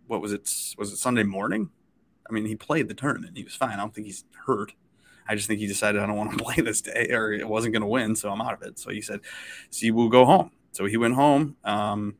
What 0.07 0.21
was 0.21 0.33
it? 0.33 0.51
Was 0.79 0.93
it 0.93 0.97
Sunday 0.97 1.23
morning? 1.23 1.71
I 2.29 2.33
mean, 2.33 2.47
he 2.47 2.57
played 2.57 2.89
the 2.89 2.95
tournament. 2.95 3.37
He 3.37 3.45
was 3.45 3.55
fine. 3.55 3.75
I 3.75 3.77
don't 3.77 3.95
think 3.95 4.07
he's 4.07 4.25
hurt. 4.47 4.73
I 5.29 5.35
just 5.35 5.49
think 5.49 5.61
he 5.61 5.67
decided 5.67 6.01
I 6.01 6.07
don't 6.07 6.17
want 6.17 6.37
to 6.37 6.45
play 6.45 6.57
this 6.57 6.81
day 6.81 7.09
or 7.11 7.33
it 7.33 7.49
wasn't 7.49 7.73
going 7.73 7.83
to 7.83 7.89
win, 7.89 8.15
so 8.17 8.31
I'm 8.31 8.41
out 8.41 8.55
of 8.55 8.63
it. 8.63 8.79
So 8.79 8.91
he 8.91 9.01
said, 9.01 9.21
"See, 9.71 9.91
we'll 9.91 10.09
go 10.09 10.25
home." 10.25 10.51
So 10.73 10.85
he 10.87 10.97
went 10.97 11.15
home, 11.15 11.57
um, 11.65 12.17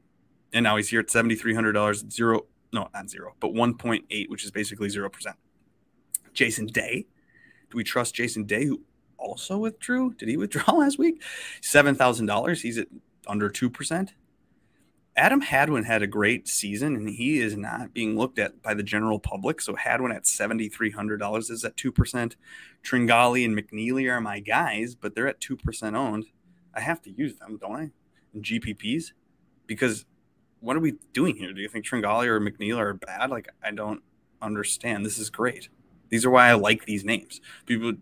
and 0.53 0.65
now 0.65 0.77
he's 0.77 0.89
here 0.89 1.01
at 1.01 1.11
seventy 1.11 1.35
three 1.35 1.55
hundred 1.55 1.73
dollars. 1.73 2.05
Zero, 2.11 2.47
no, 2.73 2.89
not 2.95 3.11
zero, 3.11 3.35
but 3.41 3.55
one 3.55 3.75
point 3.75 4.05
eight, 4.11 4.31
which 4.31 4.45
is 4.45 4.51
basically 4.51 4.89
zero 4.89 5.09
percent. 5.09 5.37
Jason 6.33 6.67
Day, 6.67 7.07
do 7.71 7.77
we 7.77 7.85
trust 7.85 8.15
Jason 8.15 8.45
Day, 8.45 8.65
who 8.67 8.83
also 9.19 9.59
withdrew? 9.59 10.15
Did 10.15 10.29
he 10.29 10.37
withdraw 10.37 10.75
last 10.77 10.99
week? 10.99 11.23
Seven 11.61 11.95
thousand 11.95 12.27
dollars. 12.27 12.63
He's 12.63 12.79
at 12.79 12.89
under 13.27 13.49
two 13.49 13.71
percent. 13.71 14.15
Adam 15.17 15.41
Hadwin 15.41 15.85
had 15.85 16.03
a 16.03 16.07
great 16.07 16.47
season, 16.47 16.95
and 16.95 17.09
he 17.09 17.39
is 17.41 17.57
not 17.57 17.95
being 17.95 18.19
looked 18.19 18.39
at 18.39 18.61
by 18.61 18.75
the 18.75 18.83
general 18.83 19.19
public. 19.19 19.63
So 19.63 19.75
Hadwin 19.75 20.13
at 20.13 20.27
seventy 20.27 20.69
three 20.69 20.91
hundred 20.91 21.19
dollars 21.19 21.49
is 21.49 21.65
at 21.65 21.77
two 21.77 21.91
percent. 21.91 22.37
Tringali 22.85 23.45
and 23.45 23.57
McNeely 23.57 24.11
are 24.13 24.21
my 24.21 24.41
guys, 24.41 24.95
but 24.95 25.15
they're 25.15 25.29
at 25.29 25.41
two 25.41 25.57
percent 25.57 25.97
owned. 25.97 26.27
I 26.75 26.81
have 26.81 27.01
to 27.03 27.11
use 27.11 27.37
them, 27.37 27.57
don't 27.57 27.77
I? 27.77 27.91
In 28.35 28.43
GPPs, 28.43 29.13
because 29.67 30.05
what 30.61 30.77
are 30.77 30.81
we 30.81 30.95
doing 31.15 31.37
here? 31.37 31.55
Do 31.55 31.63
you 31.63 31.69
think 31.69 31.87
Tringali 31.87 32.27
or 32.27 32.41
McNeely 32.41 32.79
are 32.79 32.93
bad? 32.93 33.31
Like 33.31 33.49
I 33.63 33.71
don't 33.71 34.03
understand. 34.43 35.07
This 35.07 35.19
is 35.19 35.31
great. 35.31 35.71
These 36.11 36.25
are 36.25 36.31
why 36.31 36.49
I 36.49 36.55
like 36.55 36.85
these 36.85 37.05
names. 37.05 37.41
People 37.65 37.95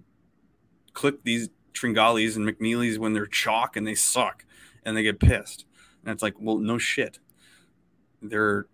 click 0.95 1.23
these 1.25 1.51
Tringalis 1.75 2.37
and 2.37 2.49
McNeelys 2.49 2.99
when 2.99 3.13
they're 3.13 3.27
chalk 3.27 3.77
and 3.77 3.87
they 3.87 3.95
suck 3.95 4.45
and 4.85 4.97
they 4.97 5.03
get 5.03 5.21
pissed. 5.21 5.67
And 6.05 6.13
it's 6.13 6.23
like, 6.23 6.35
well, 6.39 6.59
no 6.59 6.79
shit. 6.79 7.19
They're 8.23 8.67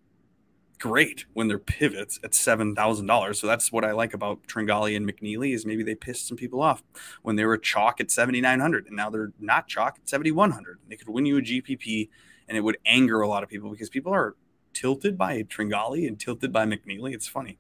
great 0.79 1.27
when 1.35 1.47
they're 1.47 1.59
pivots 1.59 2.19
at 2.25 2.35
seven 2.35 2.75
thousand 2.75 3.07
dollars. 3.07 3.39
So 3.39 3.47
that's 3.47 3.71
what 3.71 3.85
I 3.85 3.93
like 3.93 4.15
about 4.15 4.47
Tringali 4.47 4.97
and 4.97 5.07
McNeely 5.09 5.55
is 5.55 5.67
maybe 5.67 5.83
they 5.83 5.95
pissed 5.95 6.27
some 6.27 6.37
people 6.37 6.63
off 6.63 6.83
when 7.23 7.37
they 7.37 7.45
were 7.45 7.59
chalk 7.59 8.01
at 8.01 8.11
seventy 8.11 8.41
nine 8.41 8.61
hundred, 8.61 8.87
and 8.87 8.97
now 8.97 9.11
they're 9.11 9.33
not 9.39 9.69
chalk 9.69 9.99
at 10.01 10.09
seventy 10.09 10.33
one 10.33 10.51
hundred. 10.51 10.79
They 10.89 10.97
could 10.97 11.09
win 11.09 11.27
you 11.27 11.39
a 11.39 11.43
GPP, 11.43 12.09
and 12.49 12.57
it 12.57 12.63
would 12.63 12.79
anger 12.87 13.21
a 13.21 13.29
lot 13.29 13.43
of 13.43 13.49
people 13.49 13.71
because 13.71 13.91
people 13.91 14.13
are 14.13 14.35
tilted 14.73 15.19
by 15.19 15.43
Tringali 15.43 16.09
and 16.09 16.19
tilted 16.19 16.53
by 16.53 16.65
McNeely. 16.65 17.13
It's 17.13 17.29
funny. 17.29 17.59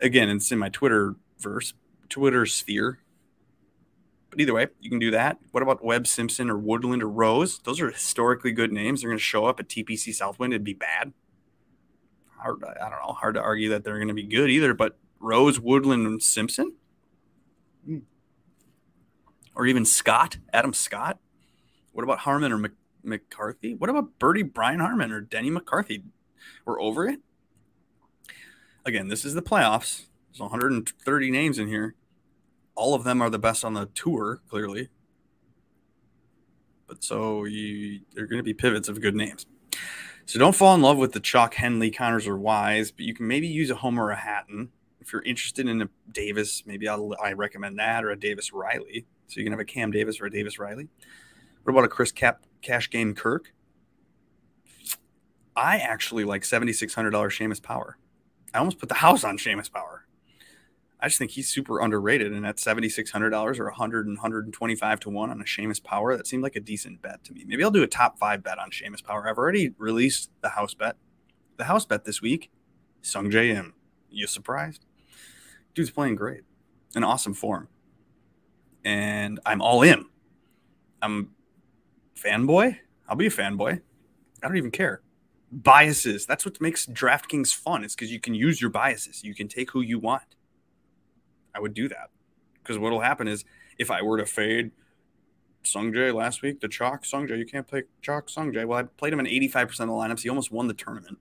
Again, 0.00 0.28
it's 0.28 0.52
in 0.52 0.58
my 0.58 0.68
Twitter 0.68 1.16
verse, 1.38 1.74
Twitter 2.08 2.46
sphere. 2.46 2.98
But 4.30 4.40
either 4.40 4.54
way, 4.54 4.66
you 4.80 4.90
can 4.90 4.98
do 4.98 5.10
that. 5.12 5.38
What 5.52 5.62
about 5.62 5.84
Webb 5.84 6.06
Simpson 6.06 6.50
or 6.50 6.58
Woodland 6.58 7.02
or 7.02 7.08
Rose? 7.08 7.60
Those 7.60 7.80
are 7.80 7.90
historically 7.90 8.52
good 8.52 8.72
names. 8.72 9.00
They're 9.00 9.10
going 9.10 9.18
to 9.18 9.24
show 9.24 9.46
up 9.46 9.58
at 9.58 9.68
TPC 9.68 10.14
Southwind. 10.14 10.52
It'd 10.52 10.64
be 10.64 10.74
bad. 10.74 11.12
Hard, 12.36 12.62
I 12.62 12.88
don't 12.88 13.00
know. 13.04 13.14
Hard 13.14 13.34
to 13.34 13.40
argue 13.40 13.70
that 13.70 13.84
they're 13.84 13.96
going 13.96 14.08
to 14.08 14.14
be 14.14 14.22
good 14.22 14.50
either. 14.50 14.74
But 14.74 14.98
Rose, 15.18 15.58
Woodland, 15.58 16.06
and 16.06 16.22
Simpson, 16.22 16.74
hmm. 17.84 17.98
or 19.54 19.66
even 19.66 19.84
Scott, 19.84 20.38
Adam 20.52 20.72
Scott. 20.72 21.18
What 21.92 22.04
about 22.04 22.20
Harman 22.20 22.52
or 22.52 22.58
Mc, 22.58 22.72
McCarthy? 23.02 23.74
What 23.74 23.90
about 23.90 24.18
Birdie 24.18 24.42
Brian 24.42 24.80
Harman 24.80 25.10
or 25.10 25.20
Denny 25.20 25.50
McCarthy? 25.50 26.04
We're 26.64 26.80
over 26.80 27.08
it. 27.08 27.20
Again, 28.84 29.08
this 29.08 29.24
is 29.24 29.34
the 29.34 29.42
playoffs. 29.42 30.04
There's 30.38 30.50
130 30.50 31.30
names 31.32 31.58
in 31.58 31.66
here. 31.66 31.96
All 32.76 32.94
of 32.94 33.02
them 33.02 33.20
are 33.20 33.28
the 33.28 33.40
best 33.40 33.64
on 33.64 33.74
the 33.74 33.86
tour, 33.86 34.40
clearly. 34.48 34.88
But 36.86 37.02
so 37.02 37.44
you, 37.44 38.00
they're 38.14 38.26
going 38.26 38.38
to 38.38 38.44
be 38.44 38.54
pivots 38.54 38.88
of 38.88 39.00
good 39.00 39.16
names. 39.16 39.46
So 40.26 40.38
don't 40.38 40.54
fall 40.54 40.76
in 40.76 40.82
love 40.82 40.96
with 40.96 41.12
the 41.12 41.18
Chalk 41.20 41.54
Henley, 41.54 41.90
Conners, 41.90 42.28
or 42.28 42.36
Wise, 42.36 42.92
but 42.92 43.04
you 43.04 43.14
can 43.14 43.26
maybe 43.26 43.48
use 43.48 43.70
a 43.70 43.74
Homa 43.74 44.04
or 44.04 44.10
a 44.12 44.16
Hatton. 44.16 44.70
If 45.00 45.12
you're 45.12 45.22
interested 45.22 45.68
in 45.68 45.82
a 45.82 45.88
Davis, 46.12 46.62
maybe 46.66 46.86
I'll, 46.86 47.16
I 47.20 47.32
recommend 47.32 47.78
that 47.80 48.04
or 48.04 48.10
a 48.10 48.18
Davis 48.18 48.52
Riley. 48.52 49.06
So 49.26 49.40
you 49.40 49.44
can 49.44 49.52
have 49.52 49.60
a 49.60 49.64
Cam 49.64 49.90
Davis 49.90 50.20
or 50.20 50.26
a 50.26 50.30
Davis 50.30 50.58
Riley. 50.58 50.86
What 51.64 51.72
about 51.72 51.84
a 51.84 51.88
Chris 51.88 52.12
Cap 52.12 52.44
Cash 52.62 52.90
Game 52.90 53.14
Kirk? 53.14 53.52
I 55.56 55.78
actually 55.78 56.22
like 56.22 56.42
$7,600 56.42 57.10
Seamus 57.10 57.60
Power. 57.60 57.98
I 58.54 58.58
almost 58.58 58.78
put 58.78 58.88
the 58.88 58.94
house 58.94 59.24
on 59.24 59.36
Seamus 59.36 59.72
Power. 59.72 60.04
I 61.00 61.06
just 61.06 61.18
think 61.18 61.30
he's 61.30 61.48
super 61.48 61.80
underrated. 61.80 62.32
And 62.32 62.46
at 62.46 62.58
seventy 62.58 62.88
six 62.88 63.10
hundred 63.10 63.30
dollars 63.30 63.58
or 63.58 63.64
100 63.64 64.06
and 64.06 64.16
125 64.16 65.00
to 65.00 65.10
one 65.10 65.30
on 65.30 65.40
a 65.40 65.44
Seamus 65.44 65.82
Power, 65.82 66.16
that 66.16 66.26
seemed 66.26 66.42
like 66.42 66.56
a 66.56 66.60
decent 66.60 67.00
bet 67.02 67.22
to 67.24 67.32
me. 67.32 67.44
Maybe 67.46 67.62
I'll 67.62 67.70
do 67.70 67.82
a 67.82 67.86
top 67.88 68.18
five 68.18 68.42
bet 68.42 68.58
on 68.58 68.70
Seamus 68.70 69.02
Power. 69.04 69.28
I've 69.28 69.38
already 69.38 69.74
released 69.78 70.30
the 70.42 70.50
house 70.50 70.74
bet. 70.74 70.96
The 71.56 71.64
house 71.64 71.84
bet 71.84 72.04
this 72.04 72.20
week, 72.20 72.50
Sungjae 73.02 73.54
Im. 73.54 73.74
You 74.10 74.26
surprised? 74.26 74.86
Dude's 75.74 75.90
playing 75.90 76.16
great, 76.16 76.42
in 76.96 77.04
awesome 77.04 77.34
form, 77.34 77.68
and 78.84 79.38
I'm 79.46 79.60
all 79.60 79.82
in. 79.82 80.06
I'm 81.02 81.30
fanboy. 82.16 82.76
I'll 83.08 83.16
be 83.16 83.26
a 83.26 83.30
fanboy. 83.30 83.80
I 84.42 84.46
don't 84.46 84.56
even 84.56 84.70
care. 84.70 85.02
Biases. 85.50 86.26
That's 86.26 86.44
what 86.44 86.60
makes 86.60 86.86
DraftKings 86.86 87.54
fun. 87.54 87.84
It's 87.84 87.94
because 87.94 88.12
you 88.12 88.20
can 88.20 88.34
use 88.34 88.60
your 88.60 88.70
biases. 88.70 89.22
You 89.24 89.34
can 89.34 89.48
take 89.48 89.70
who 89.70 89.80
you 89.80 89.98
want. 89.98 90.24
I 91.54 91.60
would 91.60 91.74
do 91.74 91.88
that 91.88 92.10
because 92.62 92.78
what'll 92.78 93.00
happen 93.00 93.28
is 93.28 93.44
if 93.78 93.90
I 93.90 94.02
were 94.02 94.18
to 94.18 94.26
fade 94.26 94.72
Sungjae 95.64 96.14
last 96.14 96.42
week, 96.42 96.60
the 96.60 96.68
chalk 96.68 97.04
Sungjae, 97.04 97.38
you 97.38 97.46
can't 97.46 97.66
play 97.66 97.84
chalk 98.02 98.28
Sungjae. 98.28 98.66
Well, 98.66 98.78
I 98.78 98.82
played 98.84 99.12
him 99.12 99.20
in 99.20 99.26
85% 99.26 99.64
of 99.64 99.76
the 99.76 99.84
lineups. 99.86 100.20
He 100.20 100.28
almost 100.28 100.52
won 100.52 100.68
the 100.68 100.74
tournament. 100.74 101.18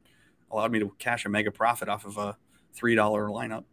allowed 0.51 0.71
me 0.71 0.79
to 0.79 0.93
cash 0.99 1.25
a 1.25 1.29
mega 1.29 1.51
profit 1.51 1.89
off 1.89 2.05
of 2.05 2.17
a 2.17 2.37
$3 2.75 2.95
lineup. 2.97 3.63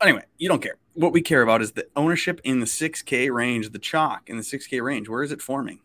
Anyway, 0.00 0.22
you 0.38 0.48
don't 0.48 0.62
care. 0.62 0.76
What 0.94 1.12
we 1.12 1.22
care 1.22 1.42
about 1.42 1.62
is 1.62 1.72
the 1.72 1.86
ownership 1.96 2.40
in 2.44 2.60
the 2.60 2.66
6K 2.66 3.32
range, 3.32 3.70
the 3.70 3.78
chalk 3.78 4.28
in 4.28 4.36
the 4.36 4.42
6K 4.42 4.82
range. 4.82 5.08
Where 5.08 5.22
is 5.22 5.32
it 5.32 5.40
forming? 5.40 5.80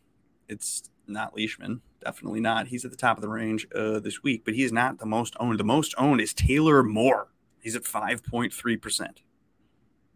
It's 0.47 0.83
not 1.07 1.35
Leishman. 1.35 1.81
Definitely 2.03 2.39
not. 2.39 2.67
He's 2.67 2.85
at 2.85 2.91
the 2.91 2.97
top 2.97 3.17
of 3.17 3.21
the 3.21 3.29
range 3.29 3.67
uh, 3.75 3.99
this 3.99 4.23
week, 4.23 4.43
but 4.45 4.53
he's 4.53 4.71
not 4.71 4.99
the 4.99 5.05
most 5.05 5.35
owned. 5.39 5.59
The 5.59 5.63
most 5.63 5.93
owned 5.97 6.21
is 6.21 6.33
Taylor 6.33 6.83
Moore. 6.83 7.27
He's 7.59 7.75
at 7.75 7.83
5.3%. 7.83 9.07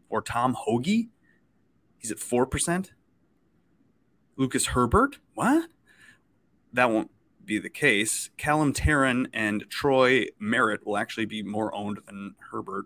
Or 0.09 0.21
Tom 0.21 0.55
Hoge. 0.57 1.07
He's 1.97 2.11
at 2.11 2.17
4%. 2.17 2.89
Lucas 4.35 4.67
Herbert. 4.67 5.19
What? 5.33 5.69
That 6.71 6.89
won't 6.89 7.11
be 7.45 7.59
the 7.59 7.69
case. 7.69 8.29
Callum 8.37 8.73
Tarren 8.73 9.27
and 9.33 9.69
Troy 9.69 10.27
Merritt 10.39 10.85
will 10.85 10.97
actually 10.97 11.25
be 11.25 11.43
more 11.43 11.73
owned 11.75 11.99
than 12.05 12.35
Herbert. 12.51 12.85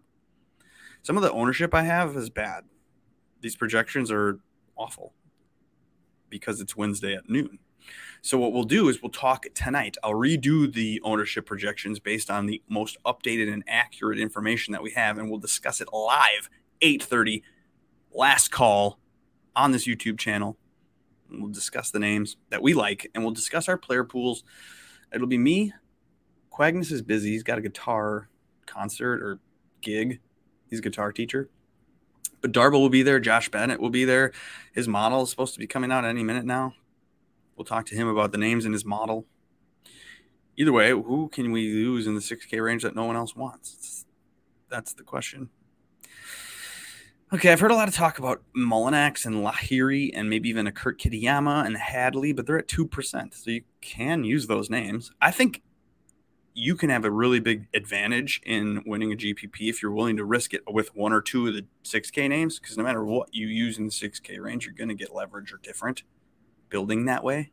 Some 1.04 1.16
of 1.16 1.24
the 1.24 1.32
ownership 1.32 1.74
I 1.74 1.84
have 1.84 2.16
is 2.16 2.30
bad. 2.30 2.66
These 3.42 3.56
projections 3.56 4.12
are 4.12 4.40
awful 4.76 5.14
because 6.30 6.60
it's 6.60 6.76
Wednesday 6.76 7.14
at 7.14 7.30
noon. 7.30 7.60
So 8.22 8.38
what 8.38 8.54
we'll 8.54 8.64
do 8.64 8.90
is 8.90 9.02
we'll 9.02 9.12
talk 9.12 9.46
tonight. 9.54 9.98
I'll 10.04 10.14
redo 10.14 10.72
the 10.72 11.02
ownership 11.04 11.46
projections 11.46 12.00
based 12.00 12.30
on 12.30 12.46
the 12.46 12.62
most 12.70 12.98
updated 13.06 13.52
and 13.52 13.64
accurate 13.68 14.20
information 14.20 14.72
that 14.74 14.84
we 14.84 14.92
have, 14.92 15.18
and 15.18 15.30
we'll 15.30 15.40
discuss 15.40 15.82
it 15.82 15.90
live 15.92 16.50
8:30, 16.82 17.44
last 18.14 18.50
call 18.50 19.00
on 19.56 19.72
this 19.72 19.88
YouTube 19.88 20.18
channel. 20.18 20.58
We'll 21.30 21.52
discuss 21.52 21.92
the 21.92 22.00
names 22.00 22.38
that 22.50 22.62
we 22.62 22.74
like, 22.74 23.10
and 23.14 23.24
we'll 23.24 23.34
discuss 23.34 23.68
our 23.68 23.78
player 23.78 24.04
pools. 24.04 24.44
It'll 25.14 25.28
be 25.28 25.38
me. 25.38 25.74
Quagnus 26.52 26.92
is 26.92 27.02
busy. 27.02 27.32
He's 27.32 27.44
got 27.44 27.58
a 27.58 27.62
guitar 27.62 28.30
concert 28.66 29.22
or 29.22 29.40
gig 29.82 30.20
He's 30.70 30.80
a 30.80 30.82
guitar 30.82 31.12
teacher. 31.12 31.50
But 32.42 32.52
Darble 32.52 32.74
will 32.74 32.90
be 32.90 33.04
there. 33.04 33.20
Josh 33.20 33.50
Bennett 33.50 33.80
will 33.80 33.90
be 33.90 34.06
there. 34.06 34.32
His 34.74 34.88
model 34.88 35.24
is 35.24 35.30
supposed 35.30 35.54
to 35.54 35.60
be 35.60 35.68
coming 35.68 35.92
out 35.92 36.06
any 36.06 36.24
minute 36.24 36.46
now. 36.46 36.74
We'll 37.58 37.66
talk 37.66 37.88
to 37.88 37.96
him 37.96 38.08
about 38.08 38.32
the 38.32 38.38
names 38.38 38.66
in 38.66 38.72
his 38.72 38.86
model. 38.86 39.26
Either 40.56 40.72
way, 40.72 40.92
who 40.92 41.30
can 41.30 41.52
we 41.52 41.74
lose 41.74 42.08
in 42.08 42.14
the 42.14 42.22
6K 42.22 42.64
range 42.64 42.84
that 42.84 42.96
no 42.96 43.06
one 43.06 43.16
else 43.16 43.36
wants? 43.36 44.06
That's 44.70 44.94
the 44.94 45.04
question. 45.04 45.50
Okay, 47.34 47.52
I've 47.52 47.60
heard 47.60 47.72
a 47.72 47.76
lot 47.76 47.88
of 47.88 47.96
talk 47.96 48.20
about 48.20 48.42
Mullinax 48.56 49.26
and 49.26 49.44
Lahiri 49.44 50.12
and 50.14 50.30
maybe 50.30 50.50
even 50.50 50.66
a 50.66 50.72
Kurt 50.72 51.00
Kitayama 51.00 51.66
and 51.66 51.76
Hadley, 51.76 52.32
but 52.32 52.46
they're 52.46 52.60
at 52.60 52.68
2%. 52.68 53.34
So 53.34 53.52
you 53.52 53.64
can 53.82 54.24
use 54.24 54.48
those 54.48 54.70
names. 54.70 55.12
I 55.22 55.32
think 55.32 55.62
you 56.54 56.76
can 56.76 56.90
have 56.90 57.06
a 57.06 57.12
really 57.12 57.40
big 57.40 57.68
advantage 57.74 58.42
in 58.46 58.82
winning 58.86 59.12
a 59.12 59.16
GPP 59.16 59.70
if 59.70 59.82
you're 59.82 59.92
willing 59.92 60.18
to 60.18 60.24
risk 60.24 60.54
it 60.54 60.62
with 60.72 60.96
one 60.96 61.12
or 61.12 61.22
two 61.22 61.48
of 61.48 61.54
the 61.54 61.66
6K 61.84 62.30
names. 62.30 62.60
Because 62.60 62.78
no 62.78 62.84
matter 62.84 63.04
what 63.04 63.34
you 63.34 63.48
use 63.48 63.78
in 63.78 63.86
the 63.86 63.92
6K 63.92 64.40
range, 64.40 64.66
you're 64.66 64.74
going 64.74 64.90
to 64.90 64.96
get 64.96 65.14
leverage 65.14 65.52
or 65.52 65.58
different 65.58 66.04
building 66.70 67.06
that 67.06 67.24
way. 67.24 67.52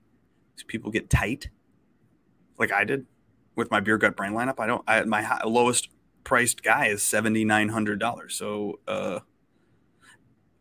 Because 0.54 0.64
people 0.64 0.90
get 0.90 1.10
tight, 1.10 1.48
like 2.58 2.72
I 2.72 2.84
did 2.84 3.06
with 3.56 3.70
my 3.70 3.80
beer 3.80 3.98
gut 3.98 4.16
brain 4.16 4.32
lineup. 4.32 4.58
I 4.58 4.66
don't. 4.66 4.84
I, 4.86 5.02
my 5.04 5.22
high, 5.22 5.42
lowest 5.44 5.88
priced 6.22 6.62
guy 6.62 6.86
is 6.86 7.02
seventy 7.02 7.44
nine 7.44 7.70
hundred 7.70 7.98
dollars. 7.98 8.34
So 8.34 8.78
uh, 8.86 9.20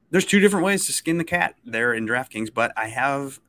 there's 0.09 0.25
two 0.25 0.39
different 0.39 0.65
ways 0.65 0.85
to 0.87 0.93
skin 0.93 1.17
the 1.17 1.23
cat 1.23 1.55
there 1.65 1.93
in 1.93 2.07
DraftKings, 2.07 2.53
but 2.53 2.71
I 2.75 2.87
have 2.87 3.39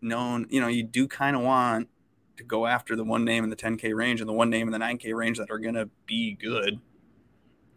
known. 0.00 0.46
You 0.50 0.60
know, 0.60 0.68
you 0.68 0.82
do 0.82 1.06
kind 1.06 1.36
of 1.36 1.42
want 1.42 1.88
to 2.36 2.44
go 2.44 2.66
after 2.66 2.96
the 2.96 3.04
one 3.04 3.24
name 3.24 3.44
in 3.44 3.50
the 3.50 3.56
10K 3.56 3.94
range 3.94 4.20
and 4.20 4.28
the 4.28 4.32
one 4.32 4.50
name 4.50 4.66
in 4.66 4.72
the 4.72 4.84
9K 4.84 5.14
range 5.14 5.38
that 5.38 5.50
are 5.50 5.58
going 5.58 5.74
to 5.74 5.88
be 6.04 6.34
good 6.34 6.80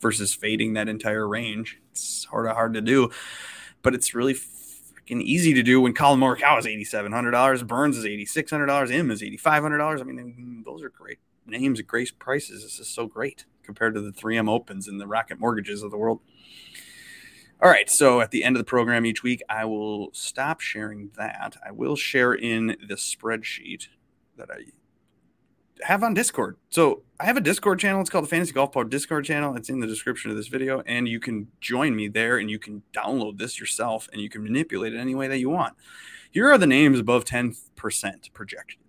versus 0.02 0.34
fading 0.34 0.74
that 0.74 0.88
entire 0.88 1.28
range. 1.28 1.80
It's 1.92 2.26
hard 2.26 2.50
hard 2.50 2.74
to 2.74 2.82
do, 2.82 3.12
but 3.82 3.94
it's 3.94 4.14
really 4.14 4.34
freaking 5.08 5.22
easy 5.22 5.54
to 5.54 5.64
do 5.64 5.82
when 5.82 5.94
Collin 5.94 6.20
Morikawa 6.20 6.60
is 6.60 6.66
$8,700, 6.66 7.66
Burns 7.68 7.98
is 7.98 8.06
$8,600, 8.06 8.92
Im 8.92 9.12
is 9.12 9.22
$8,500. 9.22 10.02
I 10.02 10.04
mean, 10.04 10.64
those 10.66 10.84
are 10.84 10.90
great 10.90 11.20
names 11.46 11.80
at 11.80 11.88
great 11.88 12.18
prices. 12.20 12.64
This 12.64 12.80
is 12.80 12.88
so 12.88 13.08
great 13.08 13.46
compared 13.64 13.94
to 13.96 14.02
the 14.02 14.12
3M 14.12 14.50
Opens 14.50 14.88
and 14.88 15.00
the 15.00 15.08
Rocket 15.08 15.40
Mortgages 15.40 15.84
of 15.84 15.92
the 15.92 15.98
world. 15.98 16.20
All 17.62 17.70
right. 17.70 17.90
So 17.90 18.22
at 18.22 18.32
the 18.32 18.44
end 18.44 18.56
of 18.56 18.60
the 18.60 18.70
program 18.70 19.06
each 19.06 19.24
week, 19.24 19.42
I 19.50 19.66
will 19.66 20.10
stop 20.14 20.62
sharing 20.62 21.10
that. 21.18 21.58
I 21.66 21.72
will 21.72 21.96
share 21.96 22.34
in 22.34 22.78
the 22.88 22.96
spreadsheet 22.96 23.88
that 24.38 24.50
I 24.52 24.66
have 25.84 26.04
on 26.04 26.14
Discord. 26.14 26.58
So 26.70 27.04
I 27.20 27.26
have 27.26 27.38
a 27.38 27.42
Discord 27.42 27.80
channel. 27.80 28.02
It's 28.02 28.10
called 28.10 28.26
the 28.26 28.30
Fantasy 28.30 28.52
Golf 28.52 28.72
Pod 28.72 28.90
Discord 28.90 29.26
channel. 29.26 29.56
It's 29.56 29.70
in 29.70 29.80
the 29.80 29.88
description 29.88 30.32
of 30.32 30.38
this 30.38 30.48
video, 30.48 30.82
and 30.86 31.08
you 31.08 31.20
can 31.20 31.48
join 31.62 31.96
me 31.96 32.08
there, 32.08 32.38
and 32.38 32.50
you 32.50 32.60
can 32.60 32.84
download 32.94 33.38
this 33.38 33.60
yourself, 33.60 34.08
and 34.12 34.22
you 34.22 34.30
can 34.30 34.44
manipulate 34.44 34.94
it 34.94 35.00
any 35.00 35.16
way 35.16 35.28
that 35.28 35.40
you 35.40 35.50
want. 35.50 35.76
Here 36.32 36.52
are 36.52 36.58
the 36.58 36.68
names 36.68 37.00
above 37.00 37.26
10% 37.26 38.34
projection. 38.34 38.82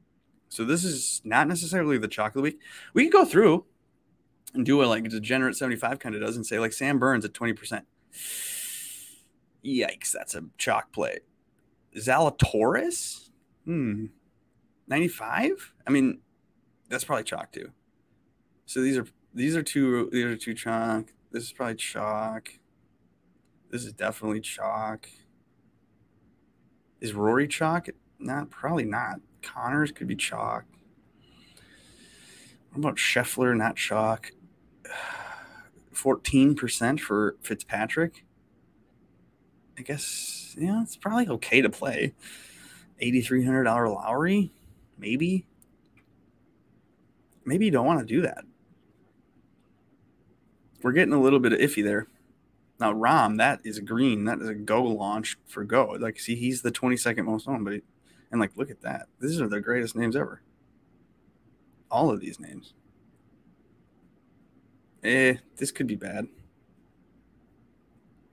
So 0.48 0.64
this 0.64 0.84
is 0.84 1.20
not 1.24 1.46
necessarily 1.46 1.98
the 1.98 2.08
chocolate 2.08 2.42
week. 2.42 2.60
We 2.94 3.04
can 3.04 3.10
go 3.10 3.24
through 3.24 3.64
and 4.54 4.64
do 4.64 4.82
a 4.82 4.86
like 4.86 5.04
a 5.04 5.08
degenerate 5.08 5.56
75 5.56 5.98
kind 5.98 6.14
of 6.14 6.20
does 6.20 6.36
and 6.36 6.46
say 6.46 6.58
like 6.58 6.72
Sam 6.72 6.98
Burns 6.98 7.24
at 7.24 7.32
20%. 7.32 7.82
Yikes, 9.64 10.12
that's 10.12 10.34
a 10.34 10.44
chalk 10.56 10.92
play. 10.92 11.18
Zalatoris? 11.96 13.30
Hmm. 13.64 14.06
95? 14.88 15.74
I 15.86 15.90
mean, 15.90 16.20
that's 16.88 17.04
probably 17.04 17.24
chalk 17.24 17.52
too. 17.52 17.70
So 18.66 18.80
these 18.80 18.96
are 18.96 19.06
these 19.34 19.56
are 19.56 19.62
two 19.62 20.08
these 20.10 20.24
are 20.24 20.36
two 20.36 20.54
chalk. 20.54 21.12
This 21.30 21.44
is 21.44 21.52
probably 21.52 21.76
chalk. 21.76 22.50
This 23.70 23.84
is 23.84 23.92
definitely 23.92 24.40
chalk. 24.40 25.08
Is 27.00 27.12
Rory 27.12 27.46
chalk? 27.46 27.88
Not 28.18 28.50
probably 28.50 28.84
not. 28.84 29.20
Conners 29.42 29.92
could 29.92 30.08
be 30.08 30.16
chalk. 30.16 30.64
What 32.70 32.78
about 32.78 32.96
Scheffler? 32.96 33.56
Not 33.56 33.76
chalk. 33.76 34.32
Fourteen 35.92 36.54
percent 36.54 37.00
for 37.00 37.36
Fitzpatrick. 37.42 38.24
I 39.78 39.82
guess 39.82 40.56
yeah, 40.58 40.82
it's 40.82 40.96
probably 40.96 41.28
okay 41.28 41.60
to 41.60 41.70
play. 41.70 42.14
Eighty 43.00 43.20
three 43.20 43.44
hundred 43.44 43.64
dollar 43.64 43.88
Lowry 43.88 44.52
maybe 44.98 45.46
maybe 47.48 47.64
you 47.64 47.70
don't 47.70 47.86
want 47.86 48.00
to 48.00 48.06
do 48.06 48.22
that. 48.22 48.44
We're 50.82 50.92
getting 50.92 51.14
a 51.14 51.20
little 51.20 51.40
bit 51.40 51.52
of 51.52 51.58
iffy 51.58 51.82
there. 51.82 52.06
Now 52.78 52.92
Rahm, 52.92 53.38
that 53.38 53.60
is 53.64 53.80
green. 53.80 54.24
That 54.26 54.40
is 54.40 54.48
a 54.48 54.54
go 54.54 54.82
launch 54.84 55.36
for 55.46 55.64
go. 55.64 55.96
Like, 55.98 56.20
see, 56.20 56.36
he's 56.36 56.62
the 56.62 56.70
22nd 56.70 57.24
most 57.24 57.48
owned, 57.48 57.64
but 57.64 57.74
he, 57.74 57.82
and 58.30 58.40
like, 58.40 58.52
look 58.56 58.70
at 58.70 58.82
that. 58.82 59.06
These 59.20 59.40
are 59.40 59.48
the 59.48 59.60
greatest 59.60 59.96
names 59.96 60.14
ever. 60.14 60.42
All 61.90 62.10
of 62.10 62.20
these 62.20 62.38
names. 62.38 62.74
Eh, 65.02 65.36
this 65.56 65.72
could 65.72 65.86
be 65.86 65.96
bad. 65.96 66.28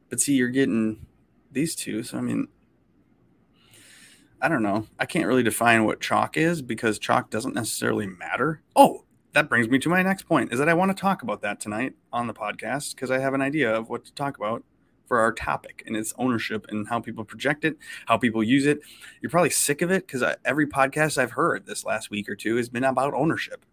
But 0.09 0.19
see, 0.19 0.33
you're 0.33 0.49
getting 0.49 1.05
these 1.51 1.75
two. 1.75 2.03
So 2.03 2.17
I 2.17 2.21
mean, 2.21 2.47
I 4.41 4.47
don't 4.47 4.61
know. 4.61 4.85
I 4.99 5.05
can't 5.05 5.25
really 5.25 5.43
define 5.43 5.85
what 5.85 6.01
chalk 6.01 6.37
is 6.37 6.61
because 6.61 6.99
chalk 6.99 7.29
doesn't 7.29 7.55
necessarily 7.55 8.05
matter. 8.05 8.61
Oh, 8.75 9.04
that 9.35 9.49
brings 9.49 9.67
me 9.67 9.77
to 9.77 9.89
my 9.89 10.01
next 10.01 10.23
point 10.23 10.53
is 10.53 10.59
that 10.59 10.69
I 10.69 10.73
want 10.73 10.95
to 10.95 10.99
talk 10.99 11.21
about 11.21 11.41
that 11.41 11.59
tonight 11.59 11.93
on 12.13 12.25
the 12.25 12.33
podcast 12.33 12.95
because 12.95 13.11
I 13.11 13.19
have 13.19 13.33
an 13.33 13.41
idea 13.41 13.69
of 13.69 13.89
what 13.89 14.05
to 14.05 14.13
talk 14.13 14.37
about 14.37 14.63
for 15.07 15.19
our 15.19 15.33
topic 15.33 15.83
and 15.85 15.97
its 15.97 16.13
ownership 16.17 16.65
and 16.69 16.87
how 16.87 17.01
people 17.01 17.25
project 17.25 17.65
it, 17.65 17.77
how 18.05 18.17
people 18.17 18.41
use 18.41 18.65
it. 18.65 18.79
You're 19.19 19.29
probably 19.29 19.49
sick 19.49 19.81
of 19.81 19.91
it 19.91 20.07
because 20.07 20.23
every 20.45 20.65
podcast 20.65 21.17
I've 21.17 21.31
heard 21.31 21.65
this 21.65 21.83
last 21.83 22.09
week 22.09 22.29
or 22.29 22.35
two 22.37 22.55
has 22.55 22.69
been 22.69 22.85
about 22.85 23.13
ownership, 23.13 23.65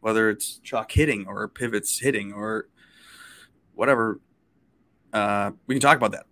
whether 0.00 0.30
it's 0.30 0.60
chalk 0.60 0.90
hitting 0.92 1.26
or 1.26 1.46
pivots 1.46 1.98
hitting 1.98 2.32
or 2.32 2.66
whatever. 3.74 4.18
Uh, 5.12 5.50
we 5.66 5.74
can 5.74 5.82
talk 5.82 5.98
about 5.98 6.12
that. 6.12 6.24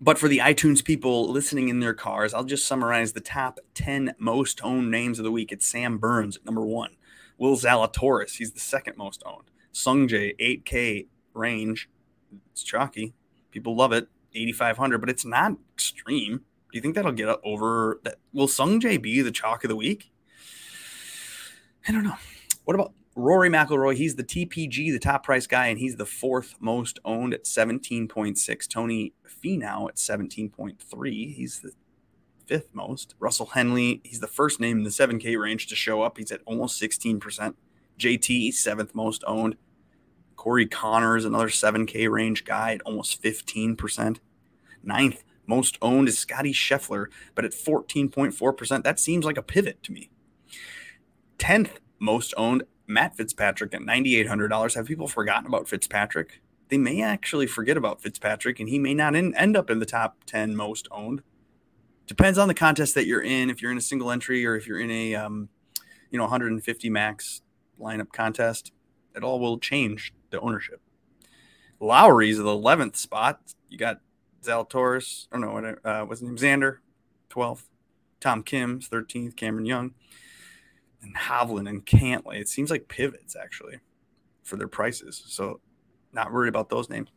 But 0.00 0.18
for 0.18 0.26
the 0.26 0.38
iTunes 0.38 0.84
people 0.84 1.30
listening 1.30 1.68
in 1.68 1.78
their 1.78 1.94
cars, 1.94 2.34
I'll 2.34 2.42
just 2.42 2.66
summarize 2.66 3.12
the 3.12 3.20
top 3.20 3.60
10 3.74 4.16
most 4.18 4.60
owned 4.64 4.90
names 4.90 5.20
of 5.20 5.24
the 5.24 5.30
week. 5.30 5.52
It's 5.52 5.66
Sam 5.66 5.98
Burns 5.98 6.38
at 6.38 6.44
number 6.44 6.64
one, 6.64 6.96
Will 7.38 7.56
Zalatoris, 7.56 8.36
he's 8.36 8.52
the 8.52 8.60
second 8.60 8.96
most 8.96 9.22
owned. 9.24 9.50
Sungjae, 9.72 10.36
8K 10.38 11.06
range. 11.34 11.88
It's 12.52 12.62
chalky. 12.62 13.14
People 13.50 13.76
love 13.76 13.92
it. 13.92 14.08
8,500, 14.34 14.98
but 14.98 15.08
it's 15.08 15.24
not 15.24 15.52
extreme. 15.72 16.38
Do 16.38 16.76
you 16.76 16.82
think 16.82 16.94
that'll 16.94 17.12
get 17.12 17.38
over 17.42 18.00
that? 18.04 18.16
Will 18.32 18.48
Sungjae 18.48 19.00
be 19.00 19.22
the 19.22 19.30
chalk 19.30 19.64
of 19.64 19.68
the 19.68 19.76
week? 19.76 20.10
I 21.86 21.92
don't 21.92 22.04
know. 22.04 22.16
What 22.64 22.74
about 22.74 22.92
Rory 23.18 23.50
McIlroy, 23.50 23.96
he's 23.96 24.14
the 24.14 24.22
TPG, 24.22 24.92
the 24.92 24.98
top 25.00 25.24
price 25.24 25.48
guy, 25.48 25.66
and 25.66 25.78
he's 25.80 25.96
the 25.96 26.06
fourth 26.06 26.54
most 26.60 27.00
owned 27.04 27.34
at 27.34 27.44
17.6. 27.44 28.68
Tony 28.68 29.12
Finau 29.26 29.88
at 29.88 29.96
17.3. 29.96 31.34
He's 31.34 31.58
the 31.58 31.72
fifth 32.48 32.74
most. 32.74 33.14
Russell 33.20 33.46
Henley, 33.46 34.00
he's 34.02 34.20
the 34.20 34.26
first 34.26 34.58
name 34.58 34.78
in 34.78 34.84
the 34.84 34.90
7K 34.90 35.38
range 35.40 35.66
to 35.68 35.76
show 35.76 36.02
up. 36.02 36.18
He's 36.18 36.32
at 36.32 36.40
almost 36.46 36.80
16%. 36.80 37.54
JT, 37.98 38.54
seventh 38.54 38.94
most 38.94 39.22
owned. 39.26 39.56
Corey 40.34 40.66
Conners, 40.66 41.24
another 41.24 41.48
7K 41.48 42.10
range 42.10 42.44
guy 42.44 42.74
at 42.74 42.82
almost 42.82 43.22
15%. 43.22 44.18
Ninth 44.82 45.24
most 45.46 45.78
owned 45.82 46.08
is 46.08 46.18
Scotty 46.18 46.52
Scheffler, 46.52 47.06
but 47.34 47.44
at 47.44 47.52
14.4%. 47.52 48.82
That 48.84 49.00
seems 49.00 49.24
like 49.24 49.36
a 49.36 49.42
pivot 49.42 49.82
to 49.82 49.92
me. 49.92 50.10
10th 51.38 51.78
most 51.98 52.34
owned, 52.36 52.62
Matt 52.86 53.16
Fitzpatrick 53.16 53.74
at 53.74 53.82
$9,800. 53.82 54.74
Have 54.74 54.86
people 54.86 55.08
forgotten 55.08 55.46
about 55.46 55.68
Fitzpatrick? 55.68 56.40
They 56.68 56.78
may 56.78 57.02
actually 57.02 57.46
forget 57.46 57.76
about 57.76 58.00
Fitzpatrick 58.00 58.60
and 58.60 58.68
he 58.68 58.78
may 58.78 58.94
not 58.94 59.14
in, 59.14 59.34
end 59.34 59.56
up 59.56 59.70
in 59.70 59.78
the 59.78 59.86
top 59.86 60.24
10 60.26 60.54
most 60.54 60.86
owned. 60.90 61.22
Depends 62.08 62.38
on 62.38 62.48
the 62.48 62.54
contest 62.54 62.94
that 62.94 63.06
you're 63.06 63.22
in. 63.22 63.50
If 63.50 63.60
you're 63.60 63.70
in 63.70 63.76
a 63.76 63.82
single 63.82 64.10
entry 64.10 64.44
or 64.46 64.56
if 64.56 64.66
you're 64.66 64.80
in 64.80 64.90
a, 64.90 65.14
um, 65.14 65.50
you 66.10 66.16
know, 66.16 66.24
150 66.24 66.90
max 66.90 67.42
lineup 67.78 68.10
contest, 68.12 68.72
it 69.14 69.22
all 69.22 69.38
will 69.38 69.58
change 69.58 70.14
the 70.30 70.40
ownership. 70.40 70.80
Lowry's 71.80 72.38
the 72.38 72.44
11th 72.44 72.96
spot. 72.96 73.40
You 73.68 73.76
got 73.76 74.00
Zalatoris, 74.42 75.28
or 75.30 75.38
no, 75.38 75.76
uh, 75.84 76.04
what's 76.04 76.20
his 76.20 76.28
name? 76.28 76.36
Xander, 76.36 76.78
12th. 77.30 77.64
Tom 78.20 78.42
Kim's 78.42 78.88
13th. 78.88 79.36
Cameron 79.36 79.66
Young. 79.66 79.92
And 81.02 81.14
Hovland 81.14 81.68
and 81.68 81.84
Cantlay. 81.84 82.40
It 82.40 82.48
seems 82.48 82.70
like 82.70 82.88
pivots, 82.88 83.36
actually, 83.36 83.80
for 84.42 84.56
their 84.56 84.66
prices. 84.66 85.22
So 85.26 85.60
not 86.12 86.32
worried 86.32 86.48
about 86.48 86.70
those 86.70 86.88
names. 86.88 87.10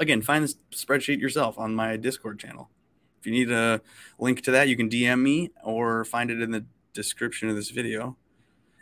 Again, 0.00 0.22
find 0.22 0.42
this 0.42 0.56
spreadsheet 0.72 1.20
yourself 1.20 1.58
on 1.58 1.74
my 1.74 1.96
Discord 1.96 2.38
channel. 2.38 2.70
If 3.20 3.26
you 3.26 3.32
need 3.32 3.50
a 3.50 3.80
link 4.18 4.42
to 4.42 4.50
that, 4.52 4.68
you 4.68 4.76
can 4.76 4.88
DM 4.88 5.20
me 5.20 5.50
or 5.64 6.04
find 6.04 6.30
it 6.30 6.40
in 6.40 6.50
the 6.50 6.64
description 6.92 7.48
of 7.48 7.56
this 7.56 7.70
video. 7.70 8.16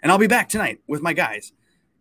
And 0.03 0.13
I'll 0.13 0.19
be 0.19 0.27
back 0.27 0.49
tonight 0.49 0.81
with 0.87 1.03
my 1.03 1.13
guys 1.13 1.53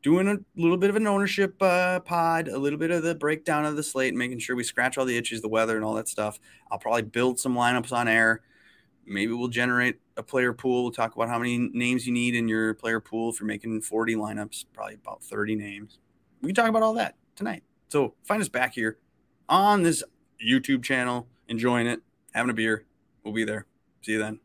doing 0.06 0.28
a 0.28 0.38
little 0.56 0.78
bit 0.78 0.92
of 0.92 0.96
an 0.96 1.08
ownership 1.08 1.60
uh, 1.64 2.00
pod, 2.02 2.48
a 2.48 2.60
little 2.60 2.78
bit 2.78 2.92
of 2.92 3.02
the 3.02 3.16
breakdown 3.16 3.66
of 3.66 3.76
the 3.76 3.82
slate, 3.82 4.14
making 4.14 4.38
sure 4.38 4.56
we 4.56 4.64
scratch 4.64 5.00
all 5.00 5.06
the 5.06 5.18
itches, 5.18 5.42
the 5.42 5.48
weather, 5.48 5.76
and 5.76 5.84
all 5.84 5.96
that 5.96 6.08
stuff. 6.08 6.40
I'll 6.70 6.78
probably 6.78 7.02
build 7.02 7.40
some 7.40 7.56
lineups 7.56 7.92
on 7.92 8.08
air. 8.08 8.42
Maybe 9.08 9.34
we'll 9.34 9.48
generate 9.48 10.00
a 10.16 10.22
player 10.22 10.54
pool. 10.54 10.84
We'll 10.84 10.92
talk 10.92 11.16
about 11.16 11.30
how 11.30 11.40
many 11.40 11.58
names 11.58 12.06
you 12.06 12.14
need 12.14 12.36
in 12.36 12.48
your 12.48 12.76
player 12.76 13.00
pool 13.00 13.32
if 13.32 13.40
you're 13.40 13.48
making 13.48 13.82
40 13.82 14.16
lineups, 14.16 14.66
probably 14.74 14.94
about 14.94 15.24
30 15.24 15.56
names. 15.56 15.98
We 16.42 16.50
can 16.50 16.56
talk 16.56 16.70
about 16.70 16.84
all 16.84 16.94
that 16.94 17.16
tonight. 17.36 17.64
So 17.90 18.14
find 18.24 18.44
us 18.44 18.50
back 18.50 18.76
here 18.76 19.00
on 19.50 19.82
this 19.82 20.04
YouTube 20.40 20.84
channel, 20.84 21.28
enjoying 21.48 21.88
it, 21.88 22.02
having 22.36 22.52
a 22.52 22.54
beer. 22.54 22.84
We'll 23.24 23.34
be 23.34 23.46
there. 23.46 23.66
See 24.04 24.12
you 24.12 24.20
then. 24.20 24.40